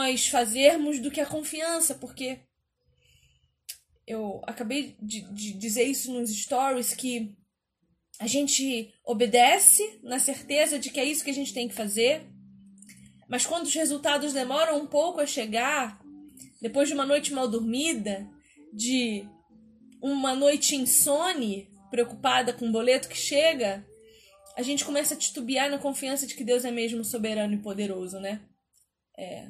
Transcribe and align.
nós 0.00 0.28
fazermos 0.28 0.98
do 0.98 1.10
que 1.10 1.20
a 1.20 1.26
confiança, 1.26 1.94
porque 1.94 2.38
eu 4.06 4.40
acabei 4.44 4.96
de, 5.00 5.20
de 5.32 5.52
dizer 5.52 5.84
isso 5.84 6.10
nos 6.10 6.30
stories 6.30 6.94
que 6.94 7.36
a 8.18 8.26
gente 8.26 8.94
obedece 9.04 10.00
na 10.02 10.18
certeza 10.18 10.78
de 10.78 10.90
que 10.90 10.98
é 10.98 11.04
isso 11.04 11.22
que 11.22 11.30
a 11.30 11.34
gente 11.34 11.52
tem 11.52 11.68
que 11.68 11.74
fazer, 11.74 12.26
mas 13.28 13.44
quando 13.44 13.66
os 13.66 13.74
resultados 13.74 14.32
demoram 14.32 14.80
um 14.80 14.86
pouco 14.86 15.20
a 15.20 15.26
chegar, 15.26 16.00
depois 16.62 16.88
de 16.88 16.94
uma 16.94 17.06
noite 17.06 17.32
mal 17.32 17.46
dormida, 17.46 18.26
de 18.72 19.24
uma 20.02 20.34
noite 20.34 20.74
insone, 20.74 21.68
preocupada 21.90 22.54
com 22.54 22.68
o 22.68 22.72
boleto 22.72 23.08
que 23.08 23.16
chega, 23.16 23.86
a 24.56 24.62
gente 24.62 24.84
começa 24.84 25.14
a 25.14 25.18
titubear 25.18 25.70
na 25.70 25.78
confiança 25.78 26.26
de 26.26 26.34
que 26.34 26.44
Deus 26.44 26.64
é 26.64 26.70
mesmo 26.70 27.04
soberano 27.04 27.54
e 27.54 27.62
poderoso, 27.62 28.18
né? 28.18 28.40
É. 29.16 29.46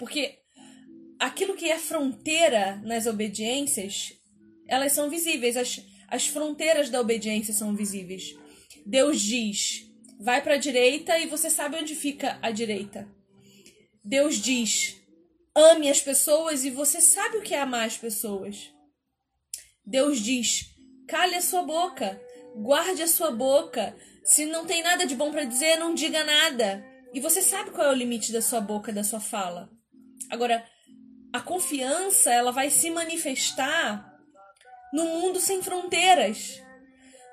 Porque 0.00 0.38
aquilo 1.18 1.54
que 1.54 1.70
é 1.70 1.78
fronteira 1.78 2.76
nas 2.82 3.04
obediências, 3.04 4.14
elas 4.66 4.92
são 4.92 5.10
visíveis. 5.10 5.58
As, 5.58 5.78
as 6.08 6.26
fronteiras 6.26 6.88
da 6.88 6.98
obediência 6.98 7.52
são 7.52 7.76
visíveis. 7.76 8.34
Deus 8.86 9.20
diz: 9.20 9.86
vai 10.18 10.40
para 10.40 10.54
a 10.54 10.56
direita 10.56 11.18
e 11.18 11.26
você 11.26 11.50
sabe 11.50 11.76
onde 11.76 11.94
fica 11.94 12.38
a 12.40 12.50
direita. 12.50 13.06
Deus 14.02 14.36
diz: 14.36 14.96
ame 15.54 15.90
as 15.90 16.00
pessoas 16.00 16.64
e 16.64 16.70
você 16.70 17.02
sabe 17.02 17.36
o 17.36 17.42
que 17.42 17.54
é 17.54 17.60
amar 17.60 17.86
as 17.86 17.98
pessoas. 17.98 18.72
Deus 19.84 20.18
diz: 20.18 20.64
cale 21.06 21.34
a 21.34 21.42
sua 21.42 21.62
boca, 21.62 22.18
guarde 22.56 23.02
a 23.02 23.06
sua 23.06 23.30
boca. 23.30 23.94
Se 24.24 24.46
não 24.46 24.64
tem 24.64 24.82
nada 24.82 25.06
de 25.06 25.14
bom 25.14 25.30
para 25.30 25.44
dizer, 25.44 25.76
não 25.76 25.94
diga 25.94 26.24
nada. 26.24 26.82
E 27.12 27.20
você 27.20 27.42
sabe 27.42 27.70
qual 27.70 27.88
é 27.88 27.90
o 27.90 27.98
limite 27.98 28.32
da 28.32 28.40
sua 28.40 28.62
boca, 28.62 28.90
da 28.90 29.04
sua 29.04 29.20
fala. 29.20 29.68
Agora, 30.30 30.64
a 31.32 31.40
confiança, 31.40 32.32
ela 32.32 32.52
vai 32.52 32.70
se 32.70 32.88
manifestar 32.90 34.18
no 34.92 35.04
mundo 35.04 35.40
sem 35.40 35.62
fronteiras. 35.62 36.62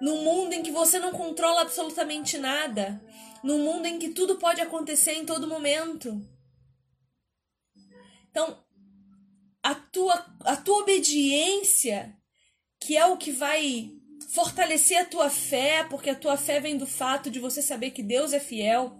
No 0.02 0.18
mundo 0.18 0.54
em 0.54 0.64
que 0.64 0.72
você 0.72 1.00
não 1.00 1.12
controla 1.12 1.62
absolutamente 1.62 2.38
nada. 2.38 3.02
No 3.44 3.60
mundo 3.60 3.86
em 3.86 4.00
que 4.00 4.10
tudo 4.10 4.38
pode 4.38 4.62
acontecer 4.62 5.14
em 5.14 5.26
todo 5.26 5.48
momento. 5.48 6.22
Então, 8.30 8.64
a 9.64 9.76
tua, 9.76 10.26
a 10.42 10.56
tua 10.56 10.80
obediência, 10.80 12.16
que 12.80 12.96
é 12.96 13.06
o 13.06 13.18
que 13.18 13.32
vai 13.32 13.92
fortalecer 14.30 15.00
a 15.00 15.06
tua 15.06 15.30
fé, 15.30 15.84
porque 15.84 16.10
a 16.10 16.16
tua 16.16 16.38
fé 16.38 16.60
vem 16.60 16.78
do 16.78 16.86
fato 16.86 17.30
de 17.30 17.40
você 17.40 17.62
saber 17.62 17.92
que 17.92 18.04
Deus 18.04 18.34
é 18.34 18.40
fiel, 18.40 19.00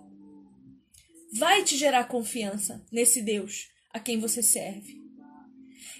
vai 1.34 1.64
te 1.64 1.78
gerar 1.78 2.06
confiança 2.06 2.84
nesse 2.92 3.22
Deus 3.22 3.77
a 3.98 4.00
quem 4.00 4.20
você 4.20 4.42
serve. 4.42 5.02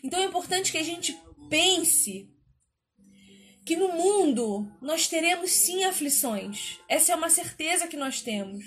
Então 0.04 0.20
é 0.22 0.26
importante 0.26 0.72
que 0.72 0.78
a 0.78 0.84
gente 0.84 1.18
pense 1.50 2.30
que 3.66 3.76
no 3.76 3.90
mundo 3.90 4.72
nós 4.82 5.08
teremos 5.08 5.52
sim 5.52 5.84
aflições. 5.84 6.80
Essa 6.88 7.12
é 7.12 7.16
uma 7.16 7.30
certeza 7.30 7.88
que 7.88 7.98
nós 7.98 8.22
temos. 8.22 8.64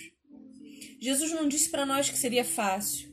Jesus 1.00 1.32
não 1.32 1.48
disse 1.48 1.70
para 1.70 1.86
nós 1.86 2.10
que 2.10 2.18
seria 2.18 2.44
fácil. 2.44 3.08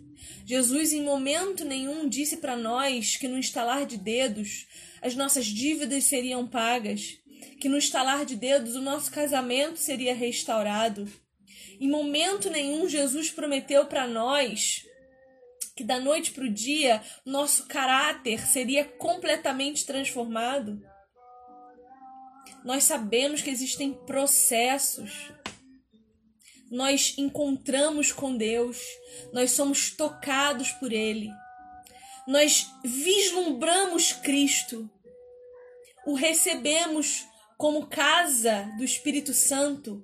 Jesus 0.45 0.91
em 0.91 1.03
momento 1.03 1.63
nenhum 1.63 2.09
disse 2.09 2.37
para 2.37 2.57
nós 2.57 3.15
que 3.15 3.27
no 3.27 3.39
estalar 3.39 3.85
de 3.85 3.97
dedos 3.97 4.67
as 5.01 5.15
nossas 5.15 5.45
dívidas 5.45 6.05
seriam 6.05 6.47
pagas, 6.47 7.17
que 7.61 7.69
no 7.69 7.77
estalar 7.77 8.25
de 8.25 8.35
dedos 8.35 8.75
o 8.75 8.81
nosso 8.81 9.11
casamento 9.11 9.77
seria 9.77 10.15
restaurado. 10.15 11.07
Em 11.79 11.89
momento 11.89 12.49
nenhum 12.49 12.89
Jesus 12.89 13.29
prometeu 13.29 13.85
para 13.85 14.07
nós 14.07 14.86
que 15.77 15.83
da 15.83 15.99
noite 15.99 16.31
para 16.31 16.43
o 16.43 16.49
dia 16.49 17.03
nosso 17.23 17.67
caráter 17.67 18.47
seria 18.47 18.83
completamente 18.83 19.85
transformado. 19.85 20.81
Nós 22.65 22.83
sabemos 22.83 23.43
que 23.43 23.51
existem 23.51 23.93
processos. 23.93 25.31
Nós 26.71 27.13
encontramos 27.15 28.11
com 28.11 28.35
Deus, 28.35 28.81
nós 29.31 29.51
somos 29.51 29.91
tocados 29.91 30.71
por 30.71 30.91
Ele, 30.91 31.29
nós 32.27 32.69
vislumbramos 32.83 34.11
Cristo, 34.11 34.89
o 36.05 36.13
recebemos 36.13 37.25
como 37.57 37.87
casa 37.87 38.69
do 38.77 38.83
Espírito 38.83 39.33
Santo 39.33 40.03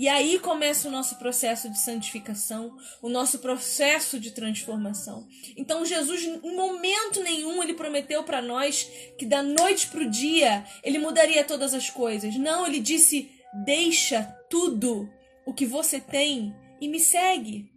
e 0.00 0.08
aí 0.08 0.38
começa 0.38 0.88
o 0.88 0.90
nosso 0.90 1.16
processo 1.16 1.68
de 1.68 1.78
santificação, 1.78 2.74
o 3.02 3.08
nosso 3.10 3.38
processo 3.38 4.18
de 4.18 4.30
transformação. 4.30 5.28
Então 5.58 5.84
Jesus, 5.84 6.24
em 6.24 6.56
momento 6.56 7.22
nenhum, 7.22 7.62
ele 7.62 7.74
prometeu 7.74 8.24
para 8.24 8.40
nós 8.40 8.90
que 9.18 9.26
da 9.26 9.42
noite 9.42 9.88
para 9.88 10.00
o 10.00 10.08
dia 10.08 10.64
ele 10.82 10.96
mudaria 10.96 11.44
todas 11.44 11.74
as 11.74 11.90
coisas. 11.90 12.34
Não, 12.36 12.66
ele 12.66 12.80
disse: 12.80 13.30
deixa 13.66 14.22
tudo 14.48 15.06
o 15.44 15.52
que 15.52 15.66
você 15.66 16.00
tem 16.00 16.56
e 16.80 16.88
me 16.88 16.98
segue. 16.98 17.70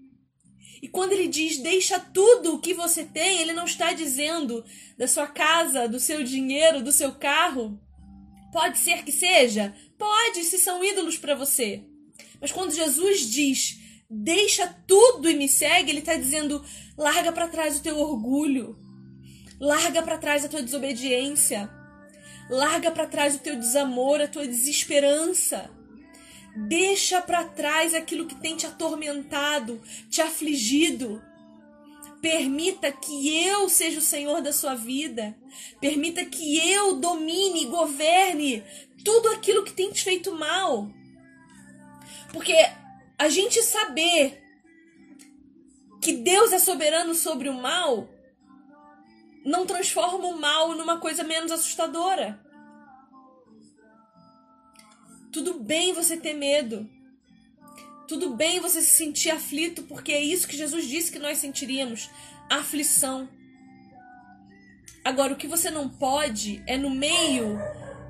E 0.81 0.87
quando 0.87 1.11
ele 1.11 1.27
diz 1.27 1.57
deixa 1.57 1.99
tudo 1.99 2.55
o 2.55 2.61
que 2.61 2.73
você 2.73 3.03
tem, 3.03 3.41
ele 3.41 3.51
não 3.51 3.65
está 3.65 3.91
dizendo 3.91 4.63
da 4.97 5.09
sua 5.09 5.27
casa, 5.27 5.89
do 5.89 5.99
seu 5.99 6.23
dinheiro, 6.23 6.81
do 6.81 6.93
seu 6.93 7.11
carro. 7.15 7.77
Pode 8.53 8.77
ser 8.77 9.03
que 9.03 9.11
seja? 9.11 9.75
Pode, 9.97 10.45
se 10.45 10.57
são 10.57 10.81
ídolos 10.81 11.17
para 11.17 11.35
você. 11.35 11.83
Mas 12.43 12.51
quando 12.51 12.75
Jesus 12.75 13.21
diz, 13.31 13.79
deixa 14.09 14.67
tudo 14.85 15.29
e 15.29 15.33
me 15.33 15.47
segue, 15.47 15.89
ele 15.89 15.99
está 15.99 16.13
dizendo, 16.15 16.61
larga 16.97 17.31
para 17.31 17.47
trás 17.47 17.77
o 17.77 17.81
teu 17.81 17.97
orgulho, 17.97 18.77
larga 19.61 20.03
para 20.03 20.17
trás 20.17 20.43
a 20.43 20.49
tua 20.49 20.61
desobediência, 20.61 21.69
larga 22.49 22.91
para 22.91 23.07
trás 23.07 23.35
o 23.35 23.39
teu 23.39 23.55
desamor, 23.55 24.19
a 24.19 24.27
tua 24.27 24.45
desesperança. 24.45 25.71
Deixa 26.67 27.21
para 27.21 27.45
trás 27.45 27.93
aquilo 27.93 28.27
que 28.27 28.35
tem 28.35 28.57
te 28.57 28.65
atormentado, 28.65 29.81
te 30.09 30.21
afligido. 30.21 31.23
Permita 32.21 32.91
que 32.91 33.37
eu 33.37 33.69
seja 33.69 33.99
o 33.99 34.01
Senhor 34.01 34.41
da 34.41 34.51
sua 34.51 34.75
vida. 34.75 35.33
Permita 35.79 36.25
que 36.25 36.59
eu 36.59 36.97
domine 36.97 37.63
e 37.63 37.67
governe 37.67 38.65
tudo 39.01 39.29
aquilo 39.29 39.63
que 39.63 39.71
tem 39.71 39.93
te 39.93 40.03
feito 40.03 40.33
mal. 40.33 40.91
Porque 42.33 42.55
a 43.17 43.29
gente 43.29 43.61
saber 43.61 44.43
que 46.01 46.13
Deus 46.13 46.51
é 46.51 46.59
soberano 46.59 47.15
sobre 47.15 47.47
o 47.47 47.53
mal 47.53 48.09
não 49.45 49.65
transforma 49.65 50.27
o 50.27 50.39
mal 50.39 50.75
numa 50.75 50.99
coisa 50.99 51.23
menos 51.23 51.51
assustadora. 51.51 52.39
Tudo 55.31 55.59
bem 55.59 55.93
você 55.93 56.17
ter 56.17 56.33
medo. 56.33 56.89
Tudo 58.07 58.35
bem 58.35 58.59
você 58.59 58.81
se 58.81 58.97
sentir 58.97 59.31
aflito, 59.31 59.83
porque 59.83 60.11
é 60.11 60.21
isso 60.21 60.47
que 60.47 60.57
Jesus 60.57 60.87
disse 60.87 61.11
que 61.11 61.19
nós 61.19 61.37
sentiríamos: 61.37 62.09
aflição. 62.49 63.27
Agora, 65.03 65.33
o 65.33 65.35
que 65.35 65.47
você 65.47 65.69
não 65.69 65.89
pode 65.89 66.63
é, 66.65 66.77
no 66.77 66.89
meio 66.89 67.57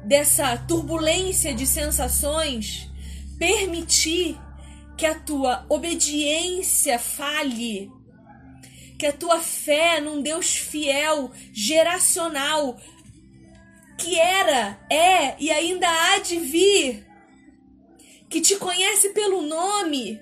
dessa 0.06 0.58
turbulência 0.58 1.54
de 1.54 1.66
sensações, 1.66 2.90
permitir 3.44 4.40
que 4.98 5.06
a 5.06 5.20
tua 5.20 5.66
obediência 5.68 6.98
falhe, 6.98 7.92
que 8.98 9.06
a 9.06 9.12
tua 9.12 9.42
fé 9.42 10.00
num 10.00 10.22
Deus 10.22 10.56
fiel, 10.56 11.30
geracional, 11.52 12.80
que 13.98 14.18
era, 14.18 14.80
é 14.90 15.36
e 15.42 15.52
ainda 15.52 15.90
há 15.90 16.20
de 16.20 16.40
vir, 16.40 17.06
que 18.30 18.40
te 18.40 18.56
conhece 18.56 19.10
pelo 19.10 19.42
nome, 19.42 20.22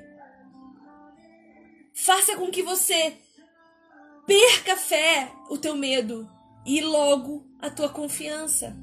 faça 1.94 2.36
com 2.36 2.50
que 2.50 2.64
você 2.64 3.14
perca 4.26 4.74
a 4.74 4.78
fé, 4.78 5.32
o 5.48 5.60
teu 5.60 5.76
medo 5.76 6.28
e 6.66 6.82
logo 6.82 7.46
a 7.60 7.70
tua 7.70 7.90
confiança. 7.90 8.76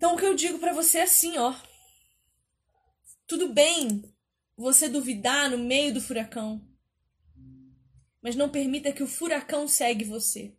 Então 0.00 0.14
o 0.14 0.16
que 0.16 0.24
eu 0.24 0.34
digo 0.34 0.58
para 0.58 0.72
você 0.72 0.96
é 0.96 1.02
assim, 1.02 1.36
ó. 1.36 1.54
Tudo 3.26 3.52
bem 3.52 4.02
você 4.56 4.88
duvidar 4.88 5.50
no 5.50 5.58
meio 5.58 5.92
do 5.92 6.00
furacão. 6.00 6.66
Mas 8.22 8.34
não 8.34 8.48
permita 8.48 8.94
que 8.94 9.02
o 9.02 9.06
furacão 9.06 9.68
segue 9.68 10.06
você. 10.06 10.56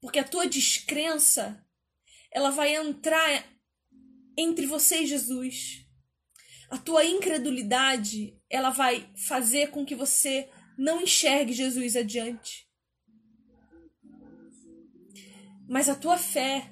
Porque 0.00 0.18
a 0.18 0.24
tua 0.24 0.48
descrença, 0.48 1.64
ela 2.32 2.50
vai 2.50 2.74
entrar 2.74 3.46
entre 4.36 4.66
você 4.66 5.02
e 5.02 5.06
Jesus. 5.06 5.86
A 6.70 6.78
tua 6.78 7.04
incredulidade, 7.04 8.36
ela 8.50 8.70
vai 8.70 9.08
fazer 9.14 9.70
com 9.70 9.86
que 9.86 9.94
você 9.94 10.50
não 10.76 11.00
enxergue 11.00 11.52
Jesus 11.52 11.94
adiante. 11.94 12.68
Mas 15.68 15.88
a 15.88 15.94
tua 15.94 16.18
fé, 16.18 16.71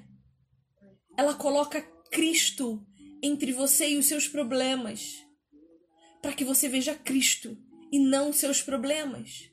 ela 1.21 1.35
coloca 1.35 1.79
Cristo 2.11 2.83
entre 3.21 3.53
você 3.53 3.91
e 3.91 3.97
os 3.97 4.07
seus 4.07 4.27
problemas, 4.27 5.23
para 6.19 6.33
que 6.33 6.43
você 6.43 6.67
veja 6.67 6.95
Cristo 6.95 7.55
e 7.91 7.99
não 7.99 8.33
seus 8.33 8.63
problemas. 8.63 9.51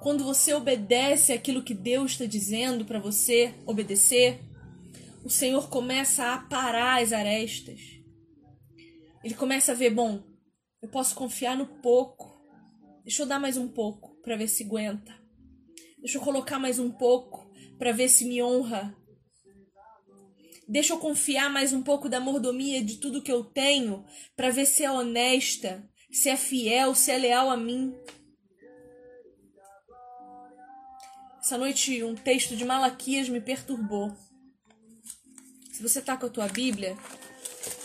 Quando 0.00 0.22
você 0.22 0.54
obedece 0.54 1.32
aquilo 1.32 1.64
que 1.64 1.74
Deus 1.74 2.12
está 2.12 2.24
dizendo 2.24 2.84
para 2.84 3.00
você 3.00 3.52
obedecer, 3.66 4.38
o 5.24 5.28
Senhor 5.28 5.68
começa 5.68 6.34
a 6.34 6.38
parar 6.38 7.02
as 7.02 7.12
arestas. 7.12 7.80
Ele 9.24 9.34
começa 9.34 9.72
a 9.72 9.74
ver, 9.74 9.90
bom, 9.90 10.22
eu 10.80 10.88
posso 10.88 11.16
confiar 11.16 11.56
no 11.56 11.66
pouco. 11.66 12.40
Deixa 13.02 13.24
eu 13.24 13.26
dar 13.26 13.40
mais 13.40 13.56
um 13.56 13.66
pouco 13.66 14.14
para 14.22 14.36
ver 14.36 14.46
se 14.46 14.62
aguenta. 14.62 15.12
Deixa 15.98 16.18
eu 16.18 16.22
colocar 16.22 16.60
mais 16.60 16.78
um 16.78 16.92
pouco 16.92 17.50
para 17.76 17.90
ver 17.90 18.08
se 18.08 18.24
me 18.24 18.40
honra. 18.40 18.96
Deixa 20.70 20.92
eu 20.92 20.98
confiar 20.98 21.48
mais 21.48 21.72
um 21.72 21.82
pouco 21.82 22.10
da 22.10 22.20
mordomia 22.20 22.84
de 22.84 22.98
tudo 22.98 23.22
que 23.22 23.32
eu 23.32 23.42
tenho 23.42 24.04
para 24.36 24.50
ver 24.50 24.66
se 24.66 24.84
é 24.84 24.90
honesta, 24.90 25.82
se 26.12 26.28
é 26.28 26.36
fiel, 26.36 26.94
se 26.94 27.10
é 27.10 27.16
leal 27.16 27.48
a 27.48 27.56
mim. 27.56 27.96
Essa 31.40 31.56
noite 31.56 32.04
um 32.04 32.14
texto 32.14 32.54
de 32.54 32.66
Malaquias 32.66 33.30
me 33.30 33.40
perturbou. 33.40 34.14
Se 35.72 35.82
você 35.82 36.02
tá 36.02 36.18
com 36.18 36.26
a 36.26 36.30
tua 36.30 36.48
Bíblia, 36.48 36.98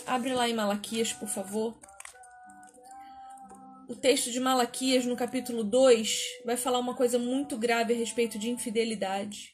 abre 0.06 0.34
lá 0.34 0.46
em 0.46 0.52
Malaquias, 0.52 1.10
por 1.10 1.28
favor. 1.28 1.74
O 3.88 3.96
texto 3.96 4.30
de 4.30 4.38
Malaquias, 4.38 5.06
no 5.06 5.16
capítulo 5.16 5.64
2, 5.64 6.20
vai 6.44 6.58
falar 6.58 6.80
uma 6.80 6.94
coisa 6.94 7.18
muito 7.18 7.56
grave 7.56 7.94
a 7.94 7.96
respeito 7.96 8.38
de 8.38 8.50
infidelidade. 8.50 9.53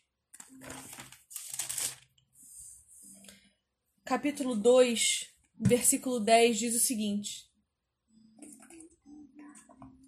Capítulo 4.11 4.57
2, 4.57 5.29
versículo 5.57 6.19
10 6.19 6.59
diz 6.59 6.75
o 6.75 6.81
seguinte: 6.81 7.49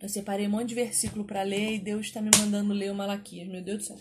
Eu 0.00 0.08
separei 0.08 0.48
um 0.48 0.50
monte 0.50 0.70
de 0.70 0.74
versículo 0.74 1.24
para 1.24 1.44
ler 1.44 1.74
e 1.74 1.78
Deus 1.78 2.06
está 2.06 2.20
me 2.20 2.30
mandando 2.36 2.74
ler 2.74 2.90
o 2.90 2.96
Malaquias, 2.96 3.46
meu 3.46 3.62
Deus 3.62 3.78
do 3.78 3.84
céu. 3.84 4.00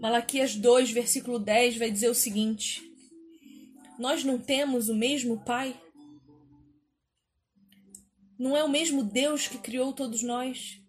Malaquias 0.00 0.56
2, 0.56 0.90
versículo 0.90 1.38
10 1.38 1.76
vai 1.76 1.90
dizer 1.90 2.08
o 2.08 2.14
seguinte: 2.14 2.82
Nós 3.98 4.24
não 4.24 4.38
temos 4.38 4.88
o 4.88 4.94
mesmo 4.94 5.44
Pai? 5.44 5.78
Não 8.38 8.56
é 8.56 8.64
o 8.64 8.70
mesmo 8.70 9.04
Deus 9.04 9.48
que 9.48 9.58
criou 9.58 9.92
todos 9.92 10.22
nós? 10.22 10.80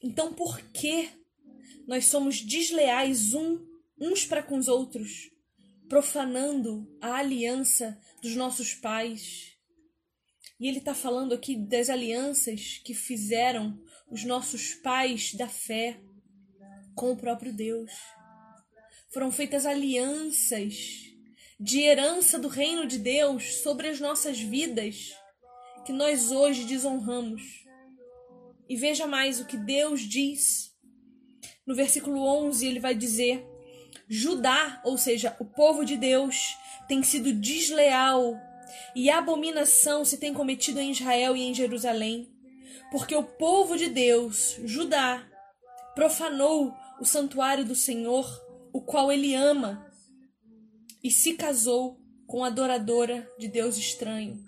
Então 0.00 0.32
por 0.32 0.60
que 0.70 1.08
nós 1.88 2.04
somos 2.04 2.40
desleais 2.40 3.34
um, 3.34 3.66
uns 3.98 4.24
para 4.24 4.44
com 4.44 4.56
os 4.56 4.68
outros, 4.68 5.28
profanando 5.90 6.88
a 7.00 7.16
aliança 7.16 8.00
dos 8.22 8.36
nossos 8.36 8.74
pais? 8.74 9.58
E 10.58 10.68
ele 10.68 10.78
está 10.78 10.94
falando 10.94 11.34
aqui 11.34 11.56
das 11.56 11.90
alianças 11.90 12.80
que 12.84 12.94
fizeram 12.94 13.76
os 14.08 14.24
nossos 14.24 14.74
pais 14.74 15.34
da 15.34 15.48
fé 15.48 16.00
com 16.94 17.10
o 17.10 17.16
próprio 17.16 17.52
Deus. 17.52 17.90
Foram 19.12 19.32
feitas 19.32 19.66
alianças 19.66 20.76
de 21.58 21.80
herança 21.80 22.38
do 22.38 22.46
reino 22.46 22.86
de 22.86 22.98
Deus 22.98 23.56
sobre 23.56 23.88
as 23.88 23.98
nossas 23.98 24.38
vidas 24.38 25.12
que 25.84 25.92
nós 25.92 26.30
hoje 26.30 26.66
desonramos. 26.66 27.42
E 28.68 28.76
veja 28.76 29.08
mais 29.08 29.40
o 29.40 29.44
que 29.44 29.56
Deus 29.56 30.02
diz. 30.02 30.72
No 31.66 31.74
versículo 31.74 32.22
11, 32.46 32.64
ele 32.64 32.78
vai 32.78 32.94
dizer: 32.94 33.44
Judá, 34.12 34.80
ou 34.82 34.98
seja, 34.98 35.36
o 35.38 35.44
povo 35.44 35.84
de 35.84 35.96
Deus, 35.96 36.56
tem 36.88 37.00
sido 37.00 37.32
desleal 37.32 38.36
e 38.92 39.08
abominação 39.08 40.04
se 40.04 40.18
tem 40.18 40.34
cometido 40.34 40.80
em 40.80 40.90
Israel 40.90 41.36
e 41.36 41.42
em 41.42 41.54
Jerusalém, 41.54 42.28
porque 42.90 43.14
o 43.14 43.22
povo 43.22 43.76
de 43.76 43.88
Deus, 43.88 44.56
Judá, 44.64 45.24
profanou 45.94 46.74
o 47.00 47.04
santuário 47.04 47.64
do 47.64 47.76
Senhor, 47.76 48.26
o 48.72 48.80
qual 48.80 49.12
ele 49.12 49.32
ama, 49.32 49.86
e 51.04 51.08
se 51.08 51.34
casou 51.34 52.00
com 52.26 52.42
a 52.42 52.48
adoradora 52.48 53.30
de 53.38 53.46
Deus 53.46 53.76
estranho. 53.76 54.44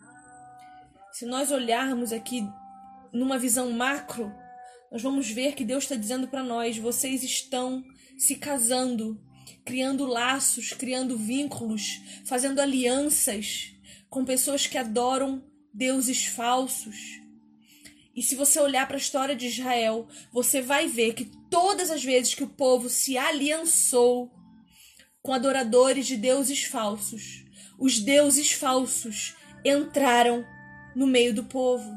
Se 1.12 1.24
nós 1.24 1.52
olharmos 1.52 2.12
aqui 2.12 2.44
numa 3.12 3.38
visão 3.38 3.70
macro, 3.70 4.34
nós 4.90 5.00
vamos 5.00 5.30
ver 5.30 5.54
que 5.54 5.64
Deus 5.64 5.84
está 5.84 5.94
dizendo 5.94 6.26
para 6.26 6.42
nós: 6.42 6.76
vocês 6.78 7.22
estão 7.22 7.84
se 8.18 8.36
casando, 8.36 9.20
criando 9.64 10.06
laços, 10.06 10.72
criando 10.72 11.16
vínculos, 11.16 12.00
fazendo 12.24 12.60
alianças 12.60 13.74
com 14.08 14.24
pessoas 14.24 14.66
que 14.66 14.78
adoram 14.78 15.42
deuses 15.72 16.26
falsos 16.26 17.22
e 18.14 18.22
se 18.22 18.34
você 18.34 18.60
olhar 18.60 18.86
para 18.86 18.96
a 18.96 19.00
história 19.00 19.34
de 19.34 19.46
Israel, 19.46 20.06
você 20.30 20.60
vai 20.60 20.86
ver 20.86 21.14
que 21.14 21.24
todas 21.48 21.90
as 21.90 22.04
vezes 22.04 22.34
que 22.34 22.44
o 22.44 22.48
povo 22.48 22.88
se 22.88 23.16
aliançou 23.16 24.30
com 25.22 25.32
adoradores 25.32 26.06
de 26.06 26.16
deuses 26.16 26.64
falsos, 26.64 27.44
os 27.78 27.98
deuses 27.98 28.52
falsos 28.52 29.34
entraram 29.64 30.44
no 30.94 31.06
meio 31.06 31.32
do 31.32 31.44
povo. 31.44 31.90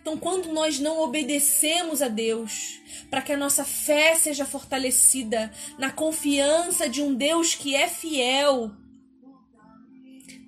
Então, 0.00 0.16
quando 0.16 0.52
nós 0.52 0.78
não 0.78 1.00
obedecemos 1.00 2.00
a 2.00 2.08
Deus, 2.08 2.80
para 3.10 3.20
que 3.20 3.32
a 3.32 3.36
nossa 3.36 3.64
fé 3.64 4.14
seja 4.14 4.46
fortalecida 4.46 5.52
na 5.78 5.90
confiança 5.90 6.88
de 6.88 7.02
um 7.02 7.14
Deus 7.14 7.54
que 7.54 7.74
é 7.74 7.86
fiel, 7.86 8.70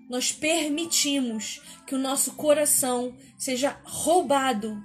nós 0.08 0.32
permitimos 0.32 1.60
que 1.86 1.94
o 1.94 1.98
nosso 1.98 2.32
coração 2.34 3.16
seja 3.36 3.78
roubado 3.84 4.82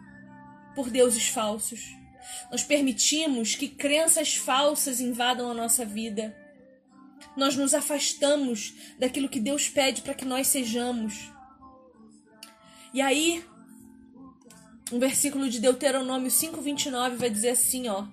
por 0.75 0.89
deuses 0.89 1.27
falsos. 1.27 1.95
Nós 2.51 2.63
permitimos 2.63 3.55
que 3.55 3.67
crenças 3.67 4.35
falsas 4.35 4.99
invadam 4.99 5.49
a 5.49 5.53
nossa 5.53 5.85
vida. 5.85 6.35
Nós 7.35 7.55
nos 7.55 7.73
afastamos 7.73 8.73
daquilo 8.99 9.29
que 9.29 9.39
Deus 9.39 9.67
pede 9.67 10.01
para 10.01 10.13
que 10.13 10.25
nós 10.25 10.47
sejamos. 10.47 11.31
E 12.93 13.01
aí, 13.01 13.43
um 14.91 14.99
versículo 14.99 15.49
de 15.49 15.59
Deuteronômio 15.59 16.29
5:29 16.29 17.15
vai 17.15 17.29
dizer 17.29 17.49
assim, 17.49 17.87
ó: 17.87 18.05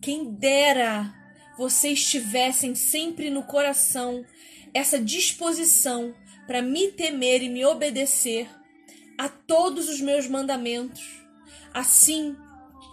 Quem 0.00 0.32
dera 0.32 1.14
vocês 1.56 2.08
tivessem 2.08 2.74
sempre 2.74 3.30
no 3.30 3.42
coração 3.42 4.24
essa 4.72 5.00
disposição 5.00 6.14
para 6.46 6.62
me 6.62 6.92
temer 6.92 7.42
e 7.42 7.48
me 7.48 7.64
obedecer 7.64 8.48
a 9.18 9.28
todos 9.28 9.88
os 9.88 10.00
meus 10.00 10.28
mandamentos. 10.28 11.20
Assim, 11.74 12.36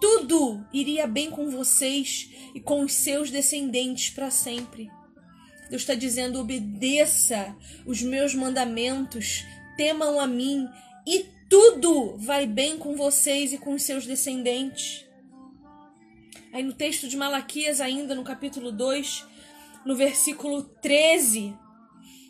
tudo 0.01 0.65
iria 0.73 1.05
bem 1.05 1.29
com 1.29 1.49
vocês 1.49 2.29
e 2.53 2.59
com 2.59 2.81
os 2.81 2.93
seus 2.93 3.29
descendentes 3.29 4.09
para 4.09 4.31
sempre. 4.31 4.89
Deus 5.69 5.83
está 5.83 5.93
dizendo: 5.93 6.39
obedeça 6.39 7.55
os 7.85 8.01
meus 8.01 8.33
mandamentos, 8.33 9.45
temam 9.77 10.19
a 10.19 10.27
mim 10.27 10.67
e 11.05 11.34
tudo 11.49 12.17
vai 12.17 12.45
bem 12.45 12.77
com 12.77 12.95
vocês 12.95 13.53
e 13.53 13.57
com 13.57 13.77
seus 13.77 14.05
descendentes. 14.05 15.05
Aí 16.51 16.63
no 16.63 16.73
texto 16.73 17.07
de 17.07 17.17
Malaquias, 17.17 17.81
ainda 17.81 18.15
no 18.15 18.23
capítulo 18.23 18.71
2, 18.71 19.25
no 19.85 19.95
versículo 19.95 20.63
13, 20.63 21.53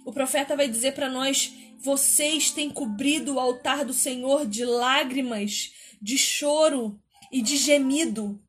o 0.05 0.12
profeta 0.12 0.55
vai 0.55 0.67
dizer 0.67 0.93
para 0.93 1.10
nós: 1.10 1.53
vocês 1.79 2.51
têm 2.51 2.69
cobrido 2.69 3.36
o 3.36 3.39
altar 3.39 3.86
do 3.86 3.93
Senhor 3.93 4.45
de 4.48 4.65
lágrimas, 4.65 5.72
de 6.01 6.17
choro 6.17 7.00
e 7.31 7.41
de 7.41 7.57
gemido. 7.57 8.41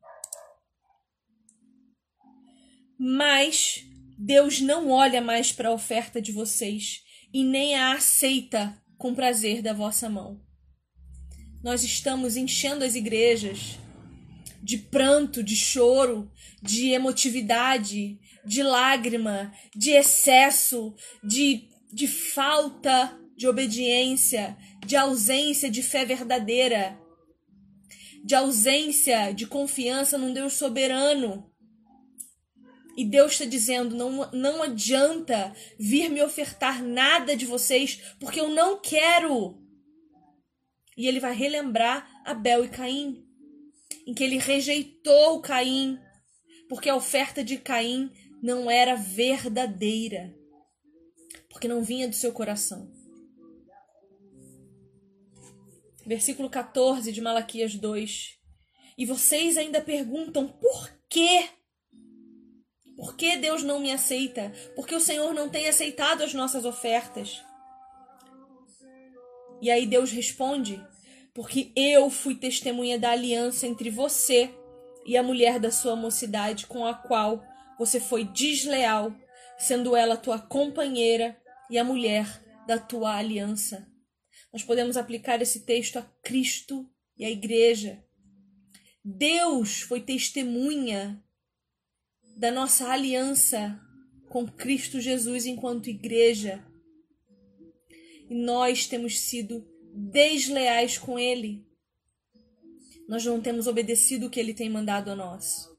Mas 2.99 3.85
Deus 4.17 4.59
não 4.59 4.89
olha 4.89 5.21
mais 5.21 5.51
para 5.51 5.69
a 5.69 5.73
oferta 5.73 6.19
de 6.19 6.31
vocês 6.31 7.03
e 7.31 7.43
nem 7.43 7.75
a 7.75 7.93
aceita 7.93 8.81
com 8.97 9.13
prazer 9.13 9.61
da 9.61 9.73
vossa 9.73 10.09
mão. 10.09 10.46
Nós 11.67 11.83
estamos 11.83 12.37
enchendo 12.37 12.85
as 12.85 12.95
igrejas 12.95 13.77
de 14.63 14.77
pranto, 14.77 15.43
de 15.43 15.53
choro, 15.53 16.31
de 16.63 16.91
emotividade, 16.91 18.17
de 18.45 18.63
lágrima, 18.63 19.53
de 19.75 19.91
excesso, 19.91 20.95
de, 21.21 21.67
de 21.91 22.07
falta 22.07 23.19
de 23.35 23.49
obediência, 23.49 24.55
de 24.85 24.95
ausência 24.95 25.69
de 25.69 25.83
fé 25.83 26.05
verdadeira, 26.05 26.97
de 28.23 28.33
ausência 28.33 29.33
de 29.33 29.45
confiança 29.45 30.17
num 30.17 30.31
Deus 30.31 30.53
soberano. 30.53 31.51
E 32.95 33.03
Deus 33.03 33.33
está 33.33 33.43
dizendo: 33.43 33.93
não, 33.93 34.31
não 34.31 34.63
adianta 34.63 35.53
vir 35.77 36.09
me 36.09 36.23
ofertar 36.23 36.81
nada 36.81 37.35
de 37.35 37.45
vocês, 37.45 38.15
porque 38.21 38.39
eu 38.39 38.47
não 38.47 38.79
quero. 38.79 39.66
E 40.97 41.07
ele 41.07 41.19
vai 41.19 41.33
relembrar 41.33 42.09
Abel 42.25 42.65
e 42.65 42.69
Caim, 42.69 43.23
em 44.05 44.13
que 44.13 44.23
ele 44.23 44.37
rejeitou 44.37 45.39
Caim, 45.41 45.99
porque 46.67 46.89
a 46.89 46.95
oferta 46.95 47.43
de 47.43 47.57
Caim 47.57 48.11
não 48.41 48.69
era 48.69 48.95
verdadeira, 48.95 50.35
porque 51.49 51.67
não 51.67 51.83
vinha 51.83 52.07
do 52.07 52.15
seu 52.15 52.33
coração. 52.33 52.97
versículo 56.07 56.49
14 56.49 57.11
de 57.11 57.19
Malaquias 57.19 57.75
2. 57.75 58.37
E 58.97 59.05
vocês 59.05 59.57
ainda 59.57 59.81
perguntam 59.81 60.47
por 60.47 60.89
quê? 61.09 61.49
Por 62.95 63.15
que 63.15 63.35
Deus 63.35 63.61
não 63.61 63.79
me 63.79 63.91
aceita? 63.91 64.51
Por 64.73 64.87
que 64.87 64.95
o 64.95 65.01
Senhor 65.01 65.33
não 65.33 65.49
tem 65.49 65.67
aceitado 65.67 66.23
as 66.23 66.33
nossas 66.33 66.63
ofertas? 66.65 67.43
E 69.61 69.69
aí 69.71 69.85
Deus 69.85 70.11
responde: 70.11 70.81
Porque 71.33 71.71
eu 71.75 72.09
fui 72.09 72.35
testemunha 72.35 72.97
da 72.97 73.11
aliança 73.11 73.65
entre 73.67 73.89
você 73.89 74.53
e 75.05 75.15
a 75.15 75.23
mulher 75.23 75.59
da 75.59 75.71
sua 75.71 75.95
mocidade, 75.95 76.67
com 76.67 76.85
a 76.85 76.93
qual 76.93 77.43
você 77.77 77.99
foi 77.99 78.25
desleal, 78.25 79.15
sendo 79.57 79.95
ela 79.95 80.17
tua 80.17 80.39
companheira 80.39 81.39
e 81.69 81.77
a 81.77 81.83
mulher 81.83 82.43
da 82.67 82.77
tua 82.77 83.15
aliança. 83.15 83.87
Nós 84.51 84.63
podemos 84.63 84.97
aplicar 84.97 85.41
esse 85.41 85.65
texto 85.65 85.97
a 85.97 86.01
Cristo 86.23 86.89
e 87.17 87.23
à 87.23 87.29
igreja. 87.29 88.03
Deus 89.03 89.81
foi 89.81 90.01
testemunha 90.01 91.23
da 92.35 92.51
nossa 92.51 92.89
aliança 92.89 93.79
com 94.29 94.45
Cristo 94.45 94.99
Jesus 94.99 95.45
enquanto 95.45 95.89
igreja. 95.89 96.66
E 98.29 98.35
nós 98.35 98.87
temos 98.87 99.19
sido 99.19 99.65
desleais 99.93 100.97
com 100.97 101.17
Ele. 101.17 101.65
Nós 103.07 103.25
não 103.25 103.41
temos 103.41 103.67
obedecido 103.67 104.27
o 104.27 104.29
que 104.29 104.39
Ele 104.39 104.53
tem 104.53 104.69
mandado 104.69 105.09
a 105.09 105.15
nós. 105.15 105.69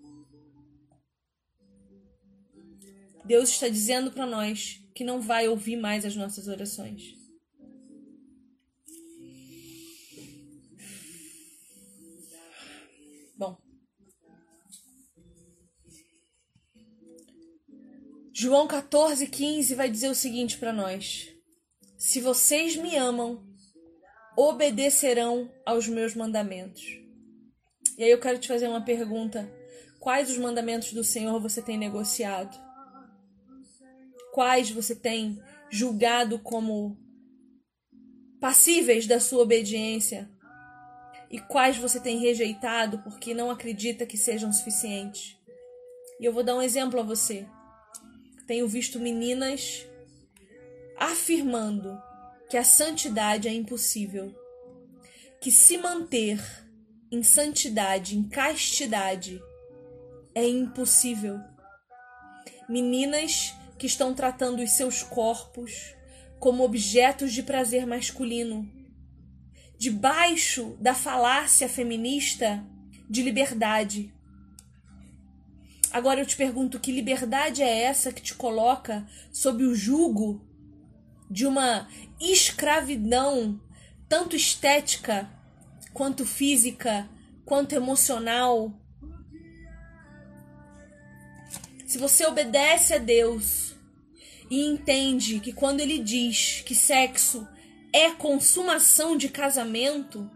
Deus 3.28 3.50
está 3.50 3.68
dizendo 3.68 4.10
para 4.10 4.24
nós 4.24 4.82
que 4.94 5.04
não 5.04 5.20
vai 5.20 5.46
ouvir 5.46 5.76
mais 5.76 6.06
as 6.06 6.16
nossas 6.16 6.48
orações. 6.48 7.14
Bom, 13.36 13.56
João 18.32 18.66
14, 18.66 19.26
15 19.26 19.74
vai 19.74 19.90
dizer 19.90 20.08
o 20.08 20.14
seguinte 20.14 20.56
para 20.56 20.72
nós: 20.72 21.28
Se 21.98 22.20
vocês 22.20 22.76
me 22.76 22.94
amam, 22.96 23.44
obedecerão 24.36 25.50
aos 25.66 25.88
meus 25.88 26.14
mandamentos. 26.14 26.84
E 27.98 28.04
aí 28.04 28.10
eu 28.10 28.20
quero 28.20 28.38
te 28.38 28.46
fazer 28.46 28.68
uma 28.68 28.84
pergunta: 28.84 29.50
quais 29.98 30.30
os 30.30 30.38
mandamentos 30.38 30.92
do 30.92 31.02
Senhor 31.02 31.40
você 31.40 31.60
tem 31.60 31.76
negociado? 31.76 32.56
Quais 34.32 34.70
você 34.70 34.94
tem 34.94 35.42
julgado 35.68 36.38
como 36.38 36.96
passíveis 38.40 39.04
da 39.04 39.18
sua 39.18 39.42
obediência? 39.42 40.30
E 41.28 41.40
quais 41.40 41.76
você 41.76 41.98
tem 41.98 42.20
rejeitado 42.20 43.00
porque 43.00 43.34
não 43.34 43.50
acredita 43.50 44.06
que 44.06 44.16
sejam 44.16 44.52
suficientes? 44.52 45.36
E 46.20 46.24
eu 46.24 46.32
vou 46.32 46.44
dar 46.44 46.54
um 46.54 46.62
exemplo 46.62 47.00
a 47.00 47.02
você 47.02 47.44
tenho 48.48 48.66
visto 48.66 48.98
meninas 48.98 49.86
afirmando 50.98 52.00
que 52.48 52.56
a 52.56 52.64
santidade 52.64 53.46
é 53.48 53.52
impossível, 53.52 54.34
que 55.40 55.50
se 55.50 55.78
manter 55.78 56.40
em 57.10 57.22
santidade, 57.22 58.16
em 58.16 58.28
castidade, 58.28 59.40
é 60.34 60.46
impossível. 60.46 61.40
Meninas 62.68 63.54
que 63.78 63.86
estão 63.86 64.14
tratando 64.14 64.62
os 64.62 64.72
seus 64.72 65.02
corpos 65.02 65.94
como 66.38 66.64
objetos 66.64 67.32
de 67.32 67.42
prazer 67.42 67.86
masculino, 67.86 68.70
debaixo 69.78 70.76
da 70.80 70.94
falácia 70.94 71.68
feminista 71.68 72.64
de 73.08 73.22
liberdade. 73.22 74.12
Agora 75.90 76.20
eu 76.20 76.26
te 76.26 76.36
pergunto: 76.36 76.80
que 76.80 76.92
liberdade 76.92 77.62
é 77.62 77.82
essa 77.82 78.12
que 78.12 78.22
te 78.22 78.34
coloca 78.34 79.06
sob 79.32 79.64
o 79.64 79.74
jugo 79.74 80.47
de 81.30 81.46
uma 81.46 81.88
escravidão, 82.20 83.60
tanto 84.08 84.36
estética, 84.36 85.28
quanto 85.92 86.24
física, 86.24 87.08
quanto 87.44 87.74
emocional? 87.74 88.72
Se 91.86 91.98
você 91.98 92.26
obedece 92.26 92.94
a 92.94 92.98
Deus 92.98 93.74
e 94.50 94.66
entende 94.66 95.40
que 95.40 95.52
quando 95.52 95.80
Ele 95.80 95.98
diz 95.98 96.62
que 96.64 96.74
sexo 96.74 97.46
é 97.92 98.10
consumação 98.10 99.16
de 99.16 99.28
casamento, 99.28 100.30